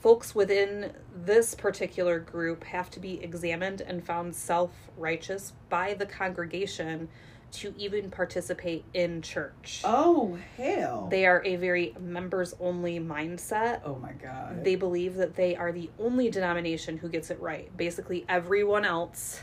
[0.00, 6.06] folks within this particular group have to be examined and found self righteous by the
[6.06, 7.08] congregation
[7.52, 9.80] to even participate in church.
[9.84, 11.08] Oh hell.
[11.10, 13.80] They are a very members only mindset.
[13.84, 14.64] oh my god.
[14.64, 17.74] They believe that they are the only denomination who gets it right.
[17.76, 19.40] Basically, everyone else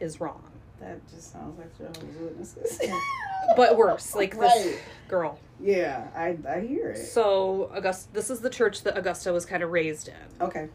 [0.00, 0.47] is wrong.
[0.80, 2.80] That just sounds like Jehovah's Witnesses.
[3.56, 4.78] But worse, like this Right.
[5.08, 5.38] girl.
[5.58, 6.98] Yeah, I I hear it.
[6.98, 10.14] So, Augusta, this is the church that Augusta was kind of raised in.
[10.40, 10.68] Okay.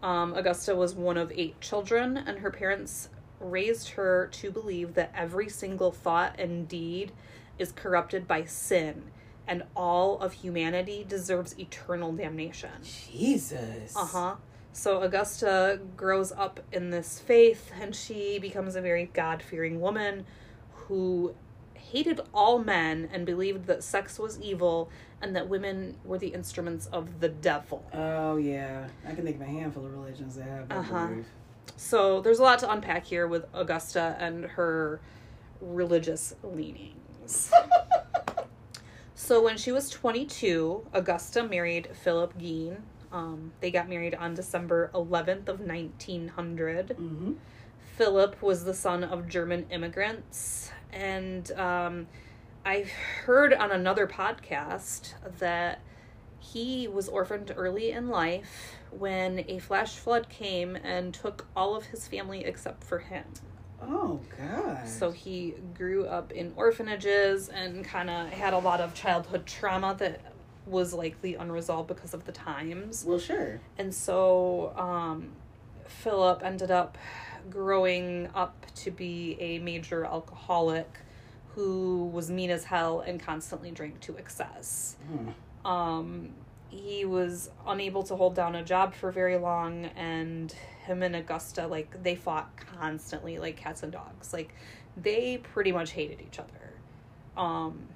[0.00, 3.08] Um, Augusta was one of eight children, and her parents
[3.40, 7.10] raised her to believe that every single thought and deed
[7.58, 9.10] is corrupted by sin,
[9.48, 12.70] and all of humanity deserves eternal damnation.
[12.84, 13.96] Jesus.
[13.96, 14.34] Uh huh.
[14.72, 20.24] So Augusta grows up in this faith, and she becomes a very God fearing woman
[20.72, 21.34] who
[21.74, 24.90] hated all men and believed that sex was evil
[25.22, 27.84] and that women were the instruments of the devil.
[27.92, 31.06] Oh yeah, I can think of a handful of religions that have that Uh-huh.
[31.08, 31.26] belief.
[31.76, 35.00] So there's a lot to unpack here with Augusta and her
[35.60, 37.50] religious leanings.
[39.14, 42.82] so when she was 22, Augusta married Philip Gein.
[43.12, 46.88] Um, they got married on December 11th of 1900.
[46.88, 47.32] Mm-hmm.
[47.96, 52.06] Philip was the son of German immigrants, and um,
[52.64, 52.86] I
[53.24, 55.80] heard on another podcast that
[56.38, 61.86] he was orphaned early in life when a flash flood came and took all of
[61.86, 63.24] his family except for him.
[63.82, 64.88] Oh god.
[64.88, 69.94] So he grew up in orphanages and kind of had a lot of childhood trauma
[69.98, 70.20] that
[70.68, 73.04] was likely unresolved because of the times.
[73.06, 73.60] well, sure.
[73.78, 75.32] And so um,
[75.86, 76.98] Philip ended up
[77.50, 80.98] growing up to be a major alcoholic
[81.54, 84.96] who was mean as hell and constantly drank to excess.
[85.08, 85.66] Hmm.
[85.66, 86.28] Um,
[86.68, 90.52] he was unable to hold down a job for very long, and
[90.84, 94.32] him and Augusta, like, they fought constantly, like cats and dogs.
[94.32, 94.54] Like,
[94.96, 96.72] they pretty much hated each other.
[97.36, 97.88] Um,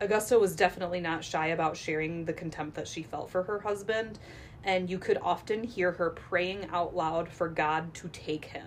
[0.00, 4.18] Augusta was definitely not shy about sharing the contempt that she felt for her husband,
[4.62, 8.66] and you could often hear her praying out loud for God to take him.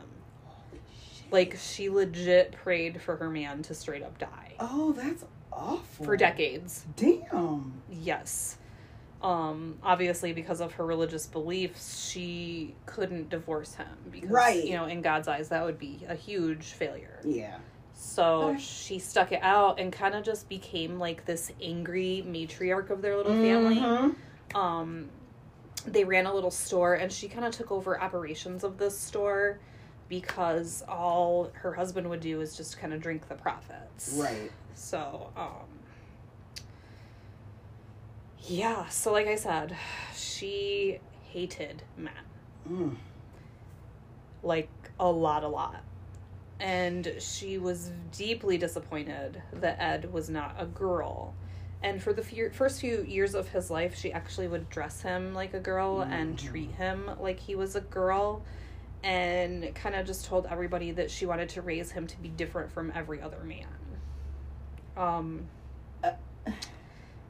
[1.31, 6.05] Like, she legit prayed for her man to straight up die Oh, that's awful.
[6.05, 6.85] for decades.
[6.95, 7.83] Damn.
[7.91, 8.57] Yes.
[9.21, 14.63] Um, obviously, because of her religious beliefs, she couldn't divorce him because, Right.
[14.63, 17.19] you know, in God's eyes, that would be a huge failure.
[17.23, 17.57] Yeah.
[18.01, 18.59] So Okay.
[18.59, 23.17] she stuck it out and kind of just became like this angry matriarch of their
[23.17, 23.75] little family.
[23.75, 24.15] Mhm.
[24.55, 25.09] Um,
[25.85, 29.59] they ran a little store, and she kind of took over operations of this store
[30.07, 34.13] because all her husband would do is just kind of drink the profits.
[34.17, 34.51] Right.
[34.75, 35.67] So, um,
[38.39, 39.75] yeah, so like I said,
[40.15, 40.99] she
[41.33, 42.13] hated men.
[42.67, 42.95] Mm.
[44.41, 45.83] Like, a lot, a lot.
[46.59, 51.33] And she was deeply disappointed that Ed was not a girl.
[51.81, 55.33] And for the few, first few years of his life, she actually would dress him
[55.33, 56.49] like a girl and Mhm.
[56.49, 58.41] treat him like he was a girl.
[59.01, 62.69] And kind of just told everybody that she wanted to raise him to be different
[62.71, 63.67] from every other man.
[64.97, 65.47] Um,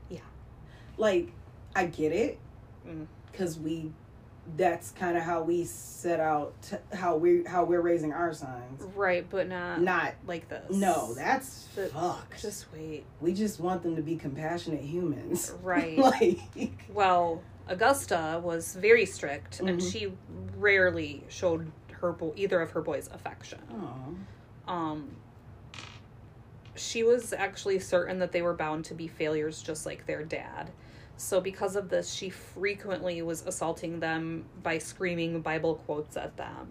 [0.09, 0.21] Yeah.
[0.97, 1.31] Like,
[1.75, 2.39] I get it,
[2.87, 3.05] Mm.
[3.31, 3.91] because we.
[4.57, 6.53] That's kind of how we set out
[6.93, 8.81] how we how we're raising our sons.
[8.95, 10.75] right, but not, Not like this.
[10.75, 12.41] no, that's But fucked.
[12.41, 13.05] Just wait.
[13.21, 15.53] we just want them to be compassionate humans.
[15.63, 15.97] Right.
[15.97, 19.91] like Well, Augusta was very strict, and Mhm.
[19.91, 20.13] she
[20.57, 21.71] rarely showed
[22.01, 23.59] her bo- either of her boys affection.
[23.71, 24.71] oh.
[24.73, 25.15] Um,
[26.75, 30.71] she was actually certain that they were bound to be failures, just like their dad.
[31.19, 36.69] So, because of this, she frequently was assaulting them by screaming Bible quotes at them.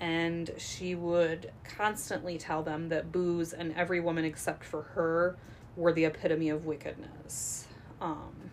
[0.00, 5.36] And she would constantly tell them that booze and every woman except for her
[5.76, 7.66] were the epitome of wickedness.
[8.00, 8.50] Um,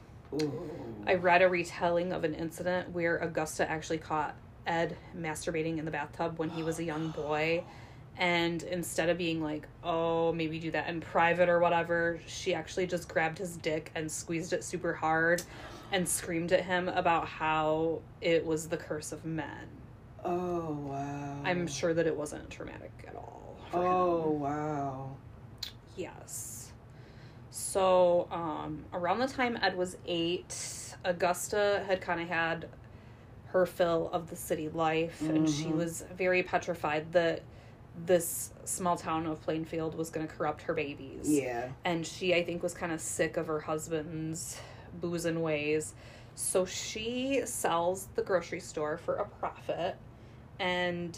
[1.07, 4.36] I read a retelling of an incident where Augusta actually caught
[4.67, 7.63] Ed masturbating in the bathtub when he was a young boy.
[8.18, 12.86] And instead of being like, oh, maybe do that in private or whatever, she actually
[12.88, 15.41] just grabbed his dick and squeezed it super hard
[15.91, 19.68] and screamed at him about how it was the curse of men.
[20.24, 21.41] Oh wow.
[21.43, 23.57] I'm sure that it wasn't traumatic at all.
[23.72, 23.91] for him.
[23.91, 25.16] Oh wow.
[25.95, 26.72] Yes.
[27.49, 32.68] So, um, around the time Ed was eight, Augusta had kind of had
[33.47, 35.76] her fill of the city life, and she Mhm.
[35.78, 37.41] was very petrified that
[38.06, 41.30] this small town of Plainfield was going to corrupt her babies.
[41.30, 41.70] Yeah.
[41.86, 44.58] And she, I think, was kind of sick of her husband's
[45.00, 45.94] boozing ways.
[46.36, 49.98] So she sells the grocery store for a profit.
[50.60, 51.18] And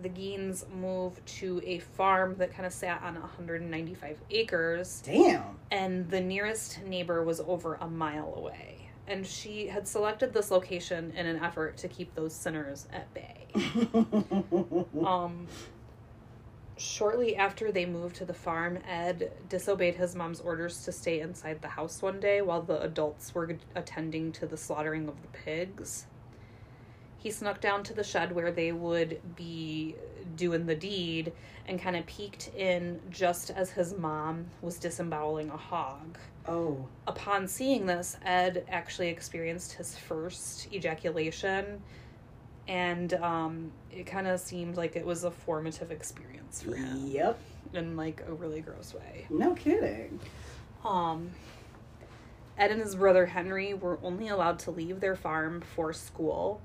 [0.00, 5.02] the Geins move to a farm that kind of sat on 195 acres.
[5.04, 5.42] Damn.
[5.70, 8.88] And the nearest neighbor was over a mile away.
[9.06, 13.48] And she had selected this location in an effort to keep those sinners at bay.
[15.04, 15.46] um,
[16.82, 21.62] shortly after they moved to the farm, Ed disobeyed his mom's orders to stay inside
[21.62, 26.06] the house one day while the adults were attending to the slaughtering of the pigs.
[27.18, 29.94] He snuck down to the shed where they would be
[30.34, 31.32] doing the deed
[31.68, 36.18] and kind of peeked in just as his mom was disemboweling a hog.
[36.48, 36.88] Oh.
[37.06, 41.80] Upon seeing this, Ed actually experienced his first ejaculation
[42.68, 47.06] and um, it kind of seemed like it was a formative experience for him.
[47.06, 47.38] Yep.
[47.74, 49.26] In like a really gross way.
[49.30, 50.20] No kidding.
[50.84, 51.30] Um,
[52.58, 56.60] Ed and his brother Henry were only allowed to leave their farm for school,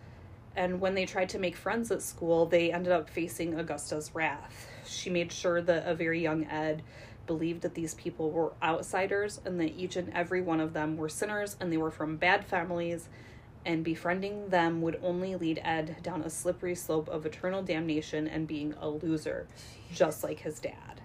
[0.56, 4.68] and when they tried to make friends at school, they ended up facing Augusta's wrath.
[4.86, 6.82] She made sure that a very young Ed
[7.28, 11.10] believed that these people were outsiders and that each and every one of them were
[11.10, 13.10] sinners and they were from bad families
[13.68, 18.48] and befriending them would only lead Ed down a slippery slope of eternal damnation and
[18.48, 19.46] being a loser,
[19.94, 21.02] just like his dad.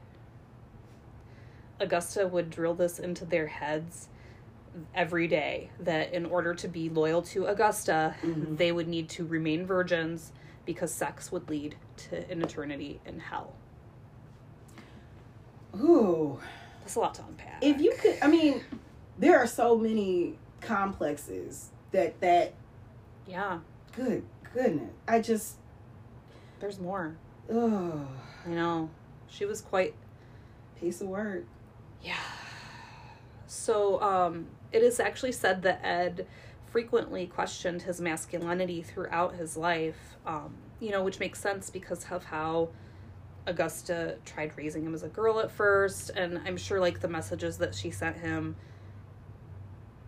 [1.80, 4.08] Augusta would drill this into their heads
[4.94, 8.54] every day that in order to be loyal to Augusta, mm-hmm.
[8.54, 10.30] they would need to remain virgins
[10.64, 13.54] because sex would lead to an eternity in hell.
[15.76, 16.38] Ooh.
[16.80, 17.58] That's a lot to unpack.
[17.60, 18.62] If you could, I mean,
[19.18, 22.54] there are so many complexes that that
[23.26, 23.60] yeah.
[23.94, 24.90] Good goodness.
[25.06, 25.56] I just
[26.60, 27.16] there's more.
[27.50, 28.06] Oh
[28.46, 28.90] i know.
[29.28, 29.94] She was quite
[30.78, 31.44] piece of work.
[32.02, 32.16] Yeah.
[33.46, 36.26] So um it is actually said that ed
[36.66, 42.24] frequently questioned his masculinity throughout his life um you know which makes sense because of
[42.24, 42.70] how
[43.46, 47.58] augusta tried raising him as a girl at first and i'm sure like the messages
[47.58, 48.56] that she sent him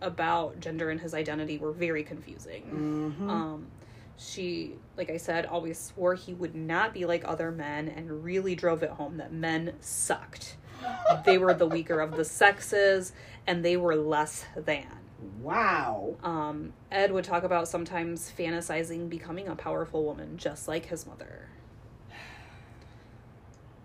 [0.05, 2.63] about gender and his identity were very confusing.
[2.63, 3.31] Mm-hmm.
[3.31, 3.67] Um,
[4.17, 8.55] she, like I said, always swore he would not be like other men and really
[8.55, 10.57] drove it home that men sucked.
[11.25, 13.13] they were the weaker of the sexes
[13.47, 14.87] and they were less than.
[15.41, 16.17] Wow.
[16.23, 21.49] Um, Ed would talk about sometimes fantasizing becoming a powerful woman just like his mother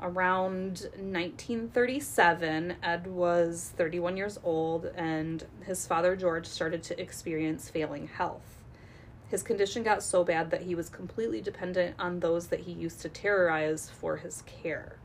[0.01, 8.07] around 1937, Ed was 31 years old, and his father George started to experience failing
[8.07, 8.57] health.
[9.27, 13.01] His condition got so bad that he was completely dependent on those that he used
[13.01, 14.97] to terrorize for his care.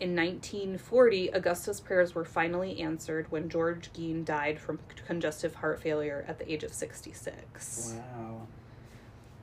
[0.00, 6.24] In 1940, Augusta's prayers were finally answered when George Gein died from congestive heart failure
[6.26, 7.96] at the age of 66.
[7.98, 8.39] Wow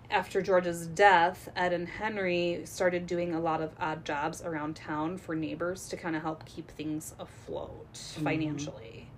[0.09, 5.17] after George's death, Ed and Henry started doing a lot of odd jobs around town
[5.17, 8.23] for neighbors to kind of help keep things afloat mm-hmm.
[8.23, 9.09] financially.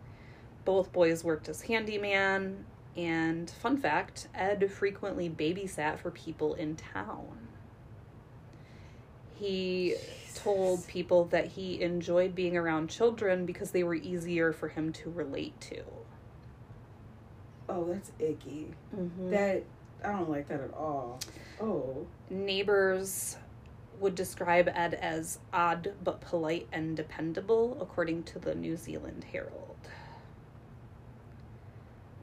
[0.66, 2.66] Both boys worked as handyman,
[2.98, 7.48] and fun fact Ed frequently babysat for people in town.
[9.36, 10.42] He Jesus.
[10.44, 15.10] told people that he enjoyed being around children because they were easier for him to
[15.10, 15.84] relate to.
[17.70, 18.72] Oh, that's icky.
[18.94, 19.30] Mm-hmm.
[19.30, 19.64] That
[20.04, 21.20] I don't like that at all.
[21.62, 22.08] Oh.
[22.30, 23.38] Neighbors
[24.00, 29.76] would describe Ed as odd but polite and dependable, according to the New Zealand Herald.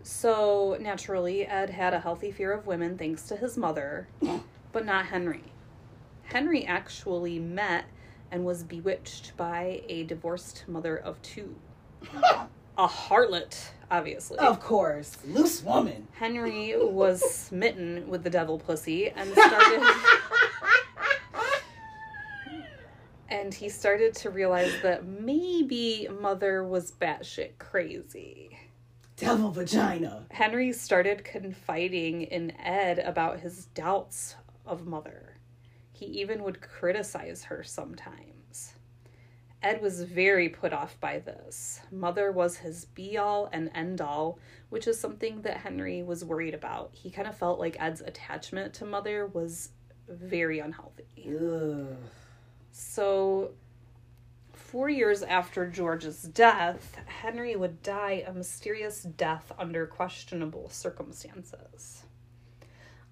[0.03, 4.09] So, naturally, Ed had a healthy fear of women thanks to his mother,
[4.73, 5.53] but not Henry.
[6.23, 7.87] Henry actually met
[8.31, 11.57] and was bewitched by a divorced mother of two.
[12.79, 13.57] a harlot
[13.91, 14.39] obviously.
[14.39, 15.17] Of course.
[15.25, 16.09] Loose woman.
[16.13, 19.83] Henry was smitten with the devil pussy and started.
[23.29, 28.59] and he started to realize that maybe mother was batshit crazy.
[29.17, 30.27] Devil vagina.
[30.31, 35.39] Henry started confiding in Ed about his doubts of mother.
[35.93, 38.36] He even would criticize her sometimes.
[39.63, 41.81] Ed was very put off by this.
[41.91, 44.39] Mother was his be all and end all,
[44.69, 46.91] which is something that Henry was worried about.
[46.93, 49.71] He kind of felt like Ed's attachment to Mother was
[50.09, 51.05] very unhealthy.
[51.27, 51.97] Ugh.
[52.71, 53.53] So,
[54.53, 62.05] four years after George's death, Henry would die a mysterious death under questionable circumstances.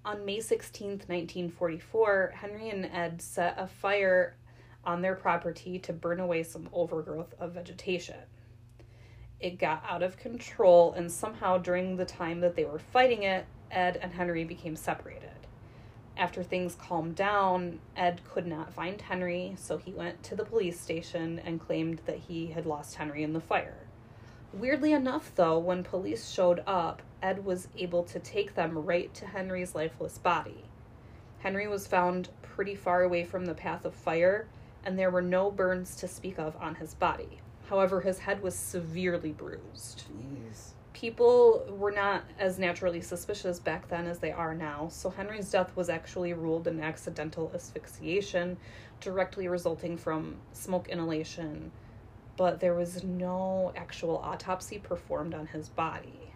[0.05, 4.36] On May 16th, 1944, Henry and Ed set a fire
[4.87, 8.16] on their property to burn away some overgrowth of vegetation.
[9.41, 13.47] It got out of control, and somehow during the time that they were fighting it,
[13.70, 15.30] Ed and Henry became separated.
[16.16, 20.80] After things calmed down, Ed could not find Henry, so he went to the police
[20.80, 23.78] station and claimed that he had lost Henry in the fire.
[24.53, 29.26] Weirdly enough, though, when police showed up, Ed was able to take them right to
[29.26, 30.66] Henry's lifeless body.
[31.41, 34.47] Henry was found pretty far away from the path of fire,
[34.85, 37.41] and there were no burns to speak of on his body.
[37.68, 40.05] However, his head was severely bruised.
[40.11, 40.70] Jeez.
[40.93, 45.74] People were not as naturally suspicious back then as they are now, so Henry's death
[45.74, 48.57] was actually ruled an accidental asphyxiation
[49.01, 51.72] directly resulting from smoke inhalation,
[52.37, 56.32] but there was no actual autopsy performed on his body.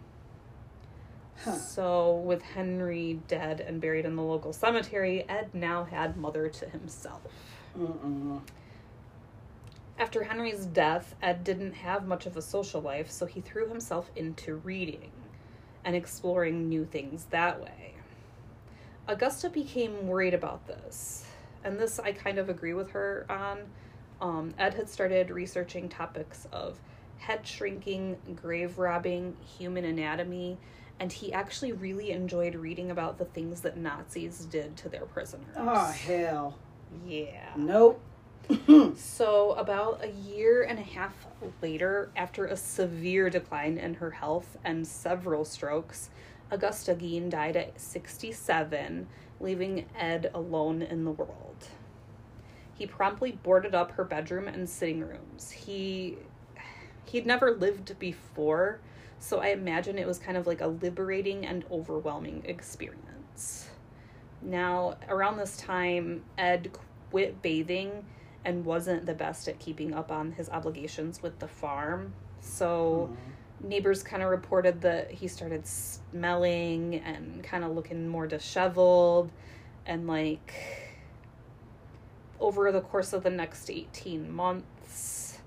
[1.45, 1.55] Huh.
[1.55, 6.69] So, with Henry dead and buried in the local cemetery, Ed now had mother to
[6.69, 7.23] himself.
[7.79, 8.41] Mm-mm.
[9.99, 14.11] After Henry's death, Ed didn't have much of a social life, so he threw himself
[14.15, 15.11] into reading
[15.85, 17.95] and exploring new things that way.
[19.09, 21.25] Augusta became worried about this,
[21.65, 23.59] and this I kind of agree with her on.
[24.21, 26.79] Um, Ed had started researching topics of
[27.19, 30.59] head shrinking, grave robbing, human anatomy,
[31.01, 35.57] and he actually really enjoyed reading about the things that Nazis did to their prisoners.
[35.57, 36.59] Oh hell.
[37.07, 37.53] Yeah.
[37.57, 38.01] Nope.
[38.97, 41.27] So, about a year and a half
[41.61, 46.11] later, after a severe decline in her health and several strokes,
[46.51, 49.07] Augusta Gein died at 67,
[49.41, 51.69] leaving Ed alone in the world.
[52.75, 55.51] He promptly boarded up her bedroom and sitting rooms.
[55.51, 56.17] He
[57.07, 58.81] he'd never lived before,
[59.19, 63.69] so I imagine it was kind of like a liberating and overwhelming experience.
[64.43, 66.71] Now, around this time, Ed
[67.11, 68.05] quit bathing
[68.45, 72.15] and wasn't the best at keeping up on his obligations with the farm.
[72.41, 73.11] So,
[73.63, 79.31] neighbors kind of reported that he started smelling and kind of looking more disheveled
[79.87, 80.55] and like
[82.41, 85.39] over the course of the next 18 months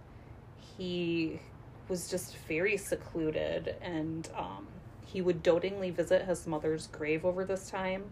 [0.77, 1.39] he
[1.87, 4.67] was just very secluded and um,
[5.05, 8.03] he would dotingly visit his mother's grave over this time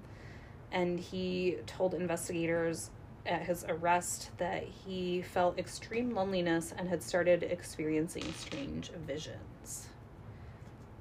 [0.72, 2.92] and he told investigators
[3.26, 9.88] at his arrest that he felt extreme loneliness and had started experiencing strange visions.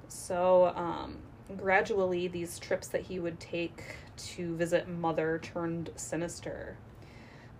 [0.07, 1.17] So, um,
[1.57, 3.83] gradually, these trips that he would take
[4.17, 6.77] to visit Mother turned sinister.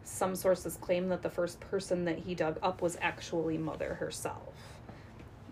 [0.03, 4.53] Some sources claim that the first person that he dug up was actually Mother herself.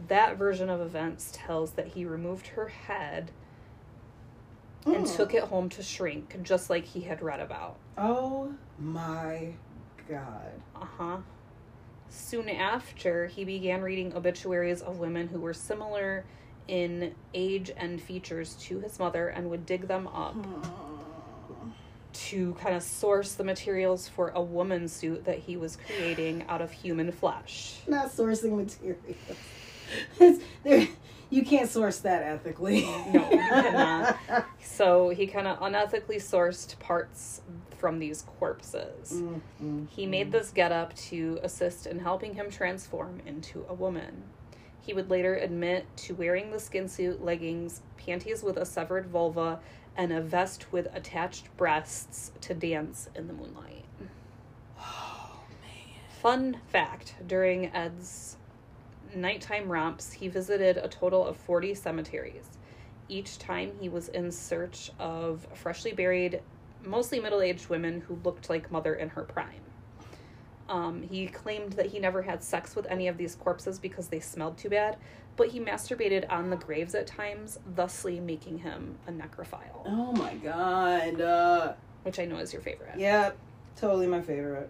[0.07, 3.31] That version of events tells that he removed her head
[4.85, 5.15] and Mm.
[5.15, 7.77] took it home to shrink, just like he had read about.
[7.97, 9.53] Oh my
[10.07, 10.51] god.
[10.75, 11.17] Uh huh.
[12.09, 16.23] Soon after, he began reading obituaries of women who were similar
[16.67, 20.35] in age and features to his mother and would dig them up
[22.13, 26.61] to kind of source the materials for a woman suit that he was creating out
[26.61, 27.75] of human flesh.
[27.87, 29.17] Not sourcing materials.
[30.63, 30.87] There-
[31.29, 32.81] you can't source that ethically.
[33.13, 34.17] No, you cannot.
[34.61, 37.41] So he kind of unethically sourced parts
[37.77, 39.13] from these corpses.
[39.13, 44.23] Mm, mm, He made this getup to assist in helping him transform into a woman.
[44.81, 49.59] He would later admit to wearing the skin suit, leggings, panties with a severed vulva,
[49.97, 53.83] and a vest with attached breasts to dance in the moonlight.
[54.79, 55.99] Oh man.
[56.21, 58.36] Fun fact during Ed's
[59.15, 62.45] nighttime romps, he visited a total of 40 cemeteries.
[63.09, 66.41] Each time he was in search of freshly buried,
[66.83, 69.61] mostly middle aged women who looked like Mother in her prime.
[70.69, 74.19] Um, he claimed that he never had sex with any of these corpses because they
[74.19, 74.97] smelled too bad,
[75.37, 80.33] but he masturbated on the graves at times, thusly making him a necrophile, Oh my
[80.35, 81.21] god.
[81.21, 82.97] Uh, which I know is your favorite.
[82.99, 83.37] yep.
[83.77, 84.69] Totally my favorite.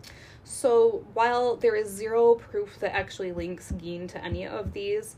[0.49, 5.17] So, while there is zero proof that actually links Gein to any of these,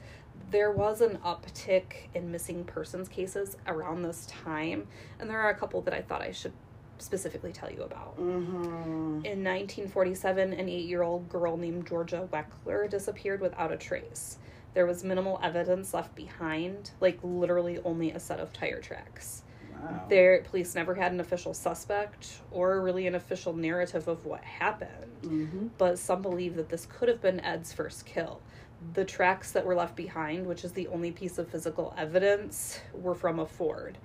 [0.49, 4.87] there was an uptick in missing persons cases around this time,
[5.19, 6.53] and there are a couple that I thought I should
[6.97, 8.17] specifically tell you about.
[8.17, 9.23] Mm-hmm.
[9.23, 14.39] In 1947, an eight year old girl named Georgia Weckler disappeared without a trace.
[14.73, 19.43] There was minimal evidence left behind, like literally only a set of tire tracks.
[19.81, 20.05] Wow.
[20.09, 25.05] Their police never had an official suspect or really an official narrative of what happened
[25.23, 25.67] Mm-hmm.
[25.77, 28.41] but some believe that this could have been Ed's first kill.
[28.93, 33.13] The tracks that were left behind, which is the only piece of physical evidence, were
[33.15, 33.97] from a Ford.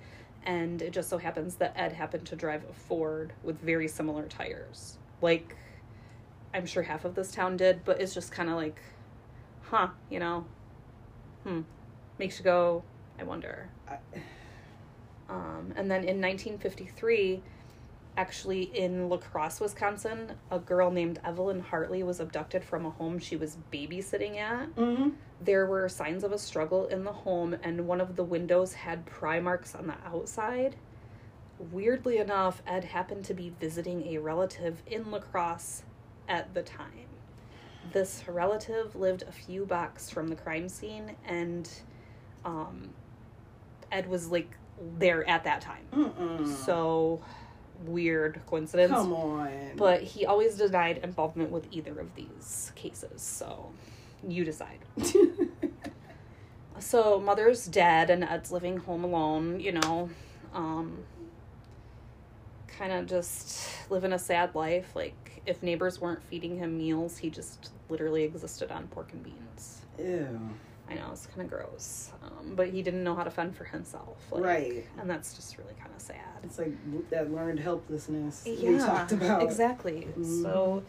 [0.45, 4.27] And it just so happens that Ed happened to drive a Ford with very similar
[4.27, 4.97] tires.
[5.21, 5.55] Like,
[6.53, 8.79] I'm sure half of this town did, but it's just kind of like,
[9.61, 10.45] huh, you know,
[11.43, 11.61] hmm,
[12.19, 12.83] makes you go,
[13.17, 13.69] I wonder.
[13.87, 13.97] I,
[15.29, 17.41] Um, and then in 1953,
[18.17, 23.19] actually in La Crosse, Wisconsin, a girl named Evelyn Hartley was abducted from a home
[23.19, 24.73] she was babysitting at.
[24.75, 25.09] mm-hmm.
[25.41, 29.05] There were signs of a struggle in the home, and one of the windows had
[29.05, 30.77] pry marks on the outside.
[31.59, 35.83] Weirdly enough, Ed happened to be visiting a relative in La Crosse
[36.27, 37.07] at the time.
[37.91, 41.69] This relative lived a few blocks from the crime scene, and
[42.43, 42.89] um,
[43.91, 44.57] Ed was like
[44.97, 45.85] there at that time.
[45.93, 46.47] Mm-mm.
[46.47, 47.21] So
[47.85, 48.91] weird coincidence.
[48.91, 49.71] Come on.
[49.75, 53.21] But he always denied involvement with either of these cases.
[53.21, 53.71] So
[54.27, 54.79] you decide.
[56.79, 60.09] So mother's dead and Ed's living home alone, you know.
[60.53, 61.03] Um
[62.67, 64.95] kind of just living a sad life.
[64.95, 69.81] Like if neighbors weren't feeding him meals, he just literally existed on pork and beans.
[69.97, 70.39] Ew.
[70.89, 73.63] I know it's kind of gross, um, but he didn't know how to fend for
[73.63, 74.85] himself, like, Right.
[74.99, 76.19] And that's just really kind of sad.
[76.43, 76.73] It's like
[77.09, 79.41] that learned helplessness Yeah, we talked about.
[79.41, 80.07] Exactly.
[80.17, 80.43] Mhm.
[80.43, 80.83] So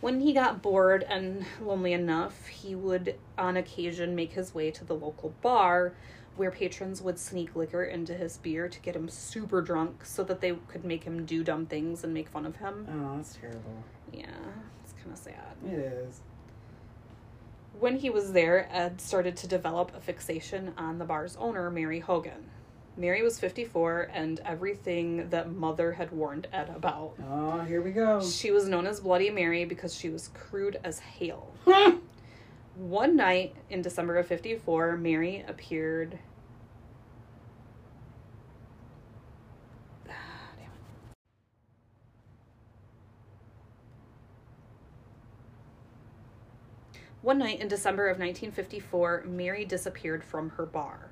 [0.00, 4.84] when he got bored and lonely enough, he would on occasion make his way to
[4.84, 5.94] the local bar
[6.36, 10.40] where patrons would sneak liquor into his beer to get him super drunk so that
[10.40, 12.86] they could make him do dumb things and make fun of him.
[12.88, 13.82] Oh, that's terrible.
[14.12, 14.26] Yeah,
[14.84, 15.56] it's kind of sad.
[15.66, 16.20] It is.
[17.78, 22.00] When he was there, Ed started to develop a fixation on the bar's owner, Mary
[22.00, 22.50] Hogan.
[22.96, 27.14] Mary was 54 and everything that mother had warned Ed about.
[27.30, 28.20] Oh, here we go.
[28.20, 31.54] She was known as Bloody Mary because she was crude as hail.
[32.74, 36.18] One night in December of 54, Mary appeared.
[40.08, 40.12] Ah,
[40.56, 40.70] damn it.
[47.28, 51.10] One night in December of 1954, Mary disappeared from her bar.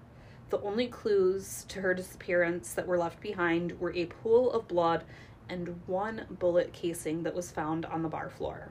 [0.48, 5.04] The only clues to her disappearance that were left behind were a pool of blood
[5.46, 8.70] and one bullet casing that was found on the bar floor.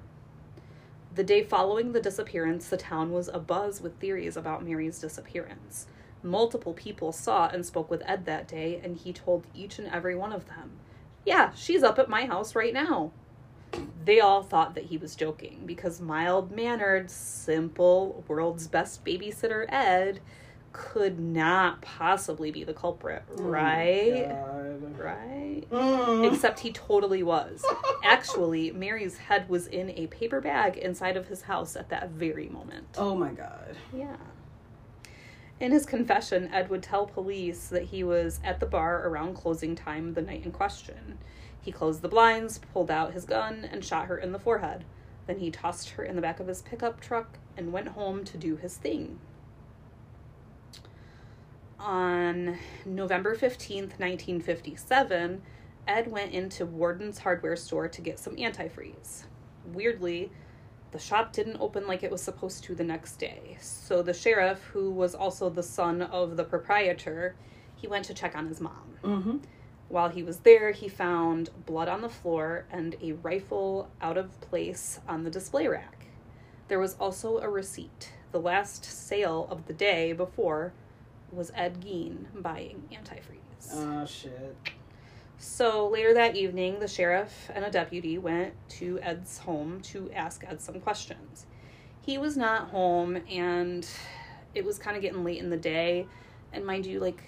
[1.13, 5.85] The day following the disappearance, the town was abuzz with theories about Mary's disappearance.
[6.23, 10.15] Multiple people saw and spoke with Ed that day, and he told each and every
[10.15, 10.79] one of them,
[11.27, 13.11] Yeah, she's up at my house right now.
[14.05, 20.19] They all thought that he was joking because mild mannered, simple, world's best babysitter Ed
[20.73, 24.27] could not possibly be the culprit, right?
[24.29, 25.61] Oh, Right?
[25.71, 26.31] Mm.
[26.31, 27.63] Except he totally was.
[28.03, 32.49] Actually, Mary's head was in a paper bag inside of his house at that very
[32.49, 32.87] moment.
[32.97, 33.77] oh my God.
[33.95, 34.17] Yeah.
[35.61, 39.73] In his confession, Ed would tell police that he was at the bar around closing
[39.75, 41.17] time the night in question.
[41.65, 44.85] He closed the blinds, pulled out his gun, and shot her in the forehead.
[45.25, 48.37] Then he tossed her in the back of his pickup truck and went home to
[48.37, 49.19] do his thing.
[51.79, 55.41] On November 15th, 1957,
[55.87, 59.23] Ed went into Worden's hardware store to get some antifreeze.
[59.65, 60.31] Weirdly,
[60.91, 63.57] the shop didn't open like it was supposed to the next day.
[63.59, 67.35] So the sheriff, who was also the son of the proprietor,
[67.75, 68.99] he went to check on his mom.
[69.03, 69.37] Mm-hmm.
[69.87, 74.41] While he was there, he found blood on the floor and a rifle out of
[74.41, 76.07] place on the display rack.
[76.67, 78.11] There was also a receipt.
[78.31, 80.73] The last sale of the day before
[81.31, 83.71] was Ed Gein buying antifreeze.
[83.73, 84.55] Oh shit.
[85.37, 90.43] So later that evening, the sheriff and a deputy went to Ed's home to ask
[90.47, 91.45] Ed some questions.
[92.01, 93.87] He was not home, and
[94.53, 96.07] it was kind of getting late in the day.
[96.53, 97.21] And mind you, like,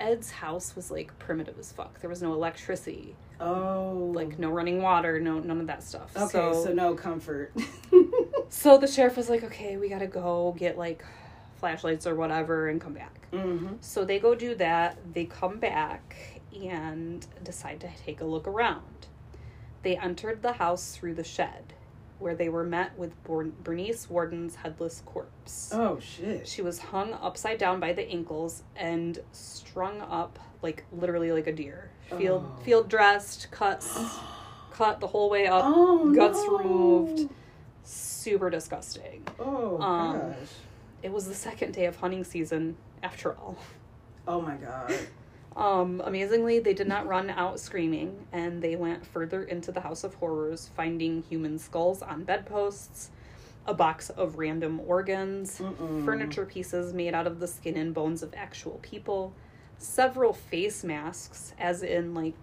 [0.00, 2.00] Ed's house was like primitive as fuck.
[2.00, 4.10] There was no electricity, Oh.
[4.14, 6.16] like no running water, no none of that stuff.
[6.16, 7.52] Okay, so, so, no comfort.
[8.48, 11.04] so the sheriff was like, "Okay, we gotta go get like
[11.56, 13.74] flashlights or whatever and come back." mm-hmm.
[13.80, 14.96] So they go do that.
[15.14, 16.16] They come back
[16.52, 19.06] and decide to take a look around.
[19.82, 21.74] They entered the house through the shed,
[22.20, 25.70] where they were met with Bernice Worden's headless corpse.
[25.72, 26.46] Oh shit.
[26.46, 31.52] She was hung upside down by the ankles and strung up like literally like a
[31.52, 31.90] deer.
[32.16, 32.62] Field Oh.
[32.62, 33.98] field dressed, cuts,
[34.70, 36.58] cut the whole way up, Oh guts no.
[36.58, 37.30] removed.
[37.82, 39.26] Super disgusting.
[39.38, 40.36] Oh Um, gosh.
[41.02, 43.56] It was the second day of hunting season after all.
[44.28, 44.92] Oh my god.
[45.56, 50.04] Um, amazingly, they did not run out screaming, and they went further into the House
[50.04, 53.10] of Horrors, finding human skulls on bedposts,
[53.66, 56.04] a box of random organs, Mm-mm.
[56.04, 59.34] furniture pieces made out of the skin and bones of actual people,
[59.78, 62.34] several face masks, as in like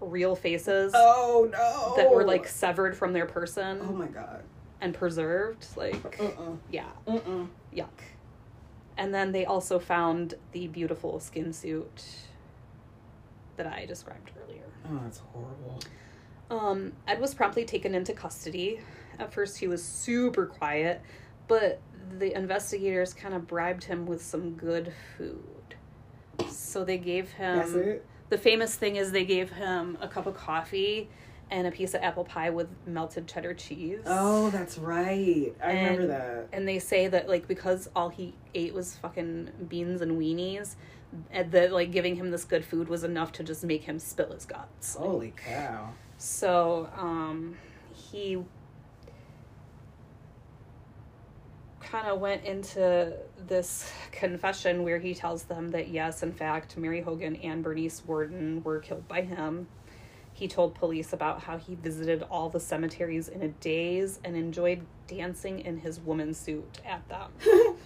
[0.00, 1.94] real faces Oh no.
[1.96, 4.42] that were like severed from their person Oh my god.
[4.80, 5.66] and preserved.
[5.76, 6.52] Like, Uh-uh.
[6.70, 7.46] yeah, Uh-uh.
[7.74, 7.88] yuck.
[9.00, 12.04] And then they also found the beautiful skin suit
[13.56, 14.64] that I described earlier.
[14.84, 15.80] Oh, that's horrible.
[16.50, 18.80] Um, Ed was promptly taken into custody.
[19.18, 21.00] At first, he was super quiet,
[21.48, 21.80] but
[22.18, 25.76] the investigators kind of bribed him with some good food.
[26.50, 27.56] So they gave him.
[27.56, 28.06] That's it.
[28.28, 31.08] The famous thing is they gave him a cup of coffee
[31.50, 34.00] and a piece of apple pie with melted cheddar cheese.
[34.06, 35.52] Oh, that's right.
[35.62, 36.48] I remember And- that.
[36.52, 40.76] And they say that like because all he ate was fucking beans and weenies,
[41.30, 44.32] and that like giving him this good food was enough to just make him spill
[44.32, 44.96] his guts.
[44.96, 45.88] Like, Holy cow.
[46.18, 47.56] so um,
[47.92, 48.38] he
[51.80, 53.12] kind of went into
[53.48, 58.62] this confession where he tells them that yes, in fact, Mary Hogan and Bernice Worden
[58.62, 59.66] were killed by him.
[60.40, 64.86] He told police about how he visited all the cemeteries in a daze and enjoyed
[65.06, 67.30] dancing in his woman suit at them.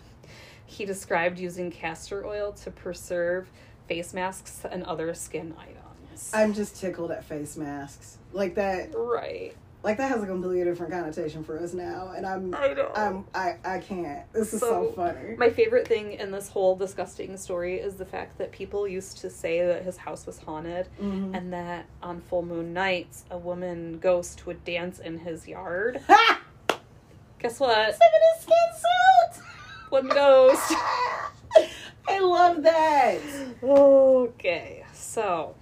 [0.65, 3.51] he described using castor oil to preserve
[3.89, 6.31] face masks and other skin items.
[6.33, 8.19] I'm just tickled at face masks.
[8.33, 9.57] Like that right.
[9.85, 12.91] Like that has a completely different connotation for us now and I'm I know.
[12.97, 14.31] I'm I I can't.
[14.33, 15.37] This is so, So, funny.
[15.37, 19.31] My favorite thing in this whole disgusting story is the fact that people used to
[19.31, 21.37] say that his house was haunted Mhm.
[21.37, 26.01] and that on full moon nights a woman ghost would dance in his yard.
[27.39, 27.87] Guess what?
[27.89, 27.97] His
[28.41, 29.43] skin suit.
[29.91, 30.73] One ghost.
[32.09, 33.19] I love that.
[33.63, 34.85] okay.
[34.95, 35.55] So,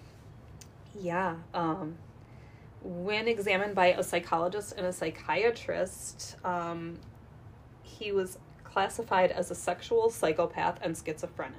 [1.01, 1.97] yeah, um
[2.83, 6.99] when examined by a psychologist and a psychiatrist, um,
[7.83, 11.57] he was classified as a sexual psychopath and schizophrenic.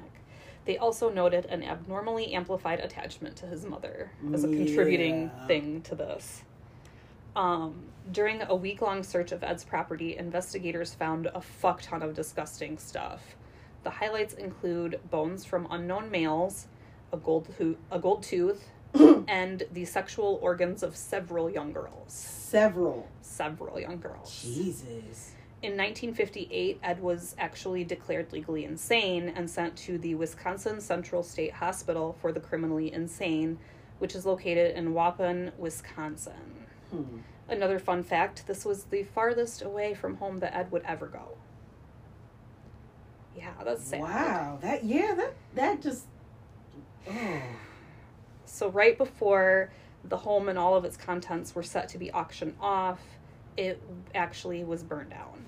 [0.66, 5.48] They also noted an abnormally amplified attachment to his mother as a contributing Yeah.
[5.48, 6.44] thing to this.
[7.36, 12.14] Um, during a week long search of Ed's property, investigators found a fuck ton of
[12.14, 13.36] disgusting stuff.
[13.84, 16.68] The highlights include bones from unknown males,
[17.12, 18.70] a gold, ho- a gold tooth,
[19.28, 22.08] and the sexual organs of several young girls.
[22.08, 23.08] Several.
[23.22, 24.42] Several young girls.
[24.44, 25.32] Jesus.
[25.62, 31.54] In 1958, Ed was actually declared legally insane and sent to the Wisconsin Central State
[31.54, 33.58] Hospital for the Criminally Insane,
[34.00, 36.68] which is located in Waupun, Wisconsin.
[36.92, 37.20] Hmm.
[37.48, 41.38] Another fun fact this was the farthest away from home that Ed would ever go.
[43.36, 44.02] Yeah, that's sad.
[44.02, 44.60] Wow.
[44.62, 46.06] That yeah, that that just
[47.10, 47.42] Oh.
[48.54, 49.72] So, right before
[50.04, 53.02] the home and all of its contents were set to be auctioned off,
[53.58, 53.82] it
[54.14, 55.46] actually was burned down.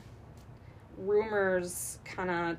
[0.97, 2.57] Rumors kind of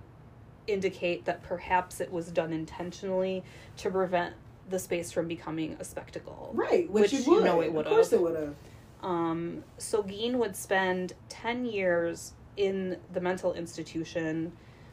[0.69, 3.43] indicate that perhaps it was done intentionally
[3.79, 4.35] to prevent
[4.69, 6.53] the space from becoming a spectacle.
[6.55, 7.45] Right, which, Which you would.
[7.45, 7.91] know it would've.
[7.91, 8.55] Of course it would have.
[9.03, 14.53] Um, so Gein would spend 10 years in the mental institution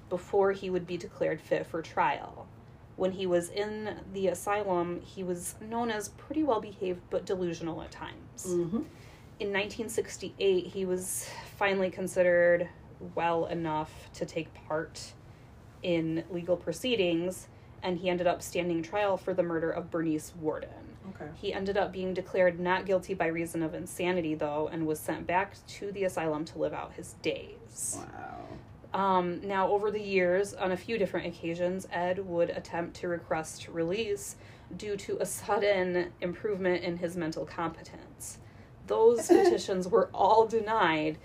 [0.09, 2.47] before he would be declared fit for trial.
[2.95, 7.81] When he was in the asylum, he was known as pretty well behaved but delusional
[7.81, 8.45] at times.
[8.45, 8.83] Mm-hmm.
[9.39, 11.27] In 1968, he was
[11.57, 12.69] finally considered
[13.15, 15.13] well enough to take part
[15.81, 17.47] in legal proceedings,
[17.81, 20.69] and he ended up standing trial for the murder of Bernice Worden.
[21.09, 21.29] Okay.
[21.35, 25.27] He ended up being declared not guilty by reason of insanity, though, and was sent
[25.27, 27.97] back to the asylum to live out his days.
[27.99, 28.39] Wow.
[28.93, 33.67] Um, now, over the years, on a few different occasions, Ed would attempt to request
[33.67, 34.35] release
[34.77, 38.37] due to a sudden improvement in his mental competence.
[38.87, 41.17] Those petitions were all denied,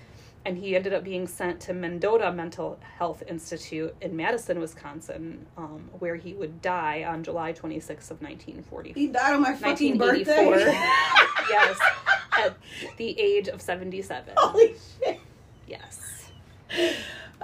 [0.47, 5.91] and he ended up being sent to Mendota Mental Health Institute in Madison, Wisconsin, um,
[5.99, 8.95] where he would die on July 26th of 1944.
[8.95, 10.49] He died on my fucking birthday.
[11.51, 11.79] yes,
[12.33, 12.57] at
[12.97, 14.33] the age of 77.
[14.39, 15.21] Holy shit.
[15.67, 16.31] Yes.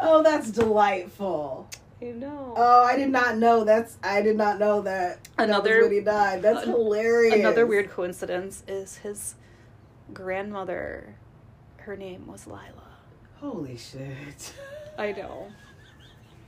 [0.07, 1.69] Oh, that's delightful.
[2.01, 2.53] You know.
[2.57, 6.01] Oh, I did not know that's I did not know that Another- that when he
[6.01, 6.43] died.
[6.43, 7.35] That's an- hilarious.
[7.37, 9.35] Another weird coincidence is his
[10.13, 11.15] grandmother,
[11.79, 12.61] her name was Lila.
[13.41, 14.53] Holy shit.
[14.99, 15.49] I know.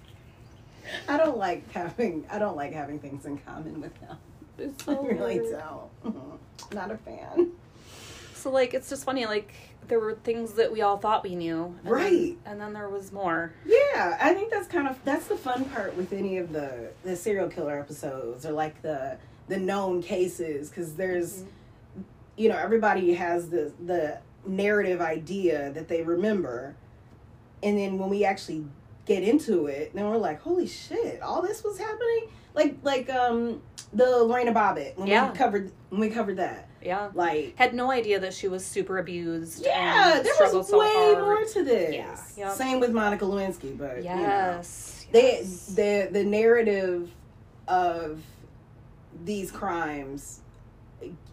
[1.08, 4.16] I don't like having I don't like having things in common with him.
[4.58, 5.58] It's I so really weird.
[6.04, 6.40] don't.
[6.72, 7.50] Not a fan.
[8.34, 9.52] So, like, it's just funny, like,
[9.88, 11.74] there were things that we all thought we knew.
[11.82, 12.36] and Right.
[12.44, 13.52] Then, and then there was more.
[13.64, 17.16] Yeah, I think that's kind of that's the fun part with any of the the
[17.16, 19.18] serial killer episodes or like the
[19.48, 22.02] the known cases because there's mm-hmm.
[22.36, 26.74] you know everybody has the the narrative idea that they remember
[27.62, 28.64] and then when we actually
[29.06, 33.62] get into it then we're like holy shit all this was happening like like um
[33.92, 35.30] the Lorena Bobbitt when Yeah.
[35.30, 36.68] we covered when we covered that.
[36.82, 37.10] Yeah.
[37.14, 39.64] Like Had no idea that she was super abused.
[39.64, 41.18] yeah, and there was so way hard.
[41.18, 41.94] more to this.
[41.94, 42.16] Yeah,
[42.48, 42.52] yep.
[42.56, 44.20] Same with Monica Lewinsky, but you know.
[44.20, 45.06] Yes.
[45.12, 45.42] they
[45.74, 47.10] the the narrative
[47.68, 48.20] of
[49.24, 50.40] these crimes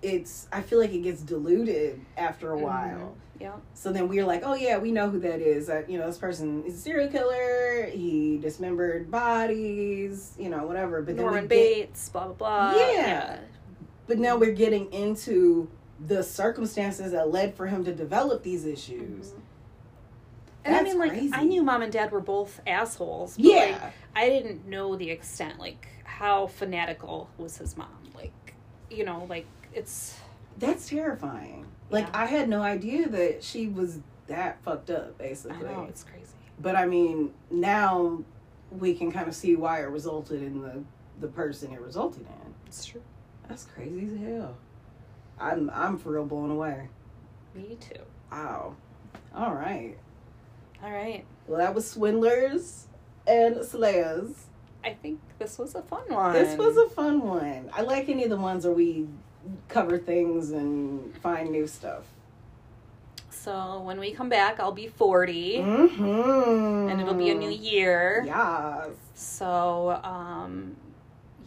[0.01, 2.61] it's i feel like it gets diluted after a Mhm.
[2.61, 3.55] while Yeah.
[3.73, 6.17] so then we're like oh yeah we know who that is uh, you know this
[6.17, 11.43] person is a serial killer he dismembered bodies you know whatever but then we Norman
[11.43, 12.33] get- Bates, blah blah
[12.71, 12.79] blah.
[12.79, 13.39] Yeah.
[14.07, 15.69] but now we're getting into
[15.99, 19.39] the circumstances that led for him to develop these issues Mhm.
[20.65, 21.31] And I mean, like, crazy.
[21.33, 23.35] I knew mom and dad were both assholes.
[23.35, 27.89] But, like, yeah I didn't know the extent, like, how fanatical was his mom.
[28.15, 28.55] Like,
[28.89, 30.17] you know, like, it's.
[30.57, 31.65] That's terrifying.
[31.89, 32.21] Like Yeah.
[32.21, 35.57] I had no idea that she was that fucked up, basically.
[35.67, 36.33] I know, it's crazy.
[36.59, 38.23] But I mean, now
[38.71, 40.83] we can kind of see why it resulted in the
[41.19, 42.53] the person it resulted in.
[42.67, 43.01] It's true.
[43.47, 44.57] That's crazy as hell.
[45.39, 46.89] I'm I'm for real blown away.
[47.53, 48.01] Me too.
[48.31, 48.75] Wow.
[49.35, 49.97] All right.
[50.83, 51.25] All right.
[51.47, 52.87] Well, that was swindlers
[53.27, 54.47] and slayers.
[54.83, 56.33] I think this was a fun one.
[56.33, 57.69] This was a fun one.
[57.73, 59.07] I like any of the ones where we
[59.67, 62.03] cover things and find new stuff.
[63.29, 65.57] So when we come back, I'll be 40.
[65.57, 66.89] Mm-hmm.
[66.89, 68.23] And it'll be a new year.
[68.25, 68.89] Yes.
[69.15, 70.75] So, um,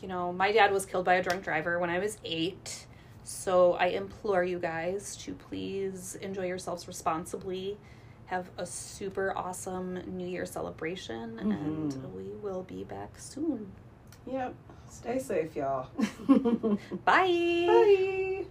[0.03, 2.87] you know, my dad was killed by a drunk driver when I was eight.
[3.25, 7.79] So I implore you guys to please enjoy yourselves responsibly.
[8.27, 12.13] Have a super awesome New Year celebration, and Mhm.
[12.13, 13.71] we will be back soon.
[14.27, 14.55] Yep.
[14.91, 15.89] Stay safe, y'all.
[17.05, 17.65] Bye.
[17.67, 18.45] Bye.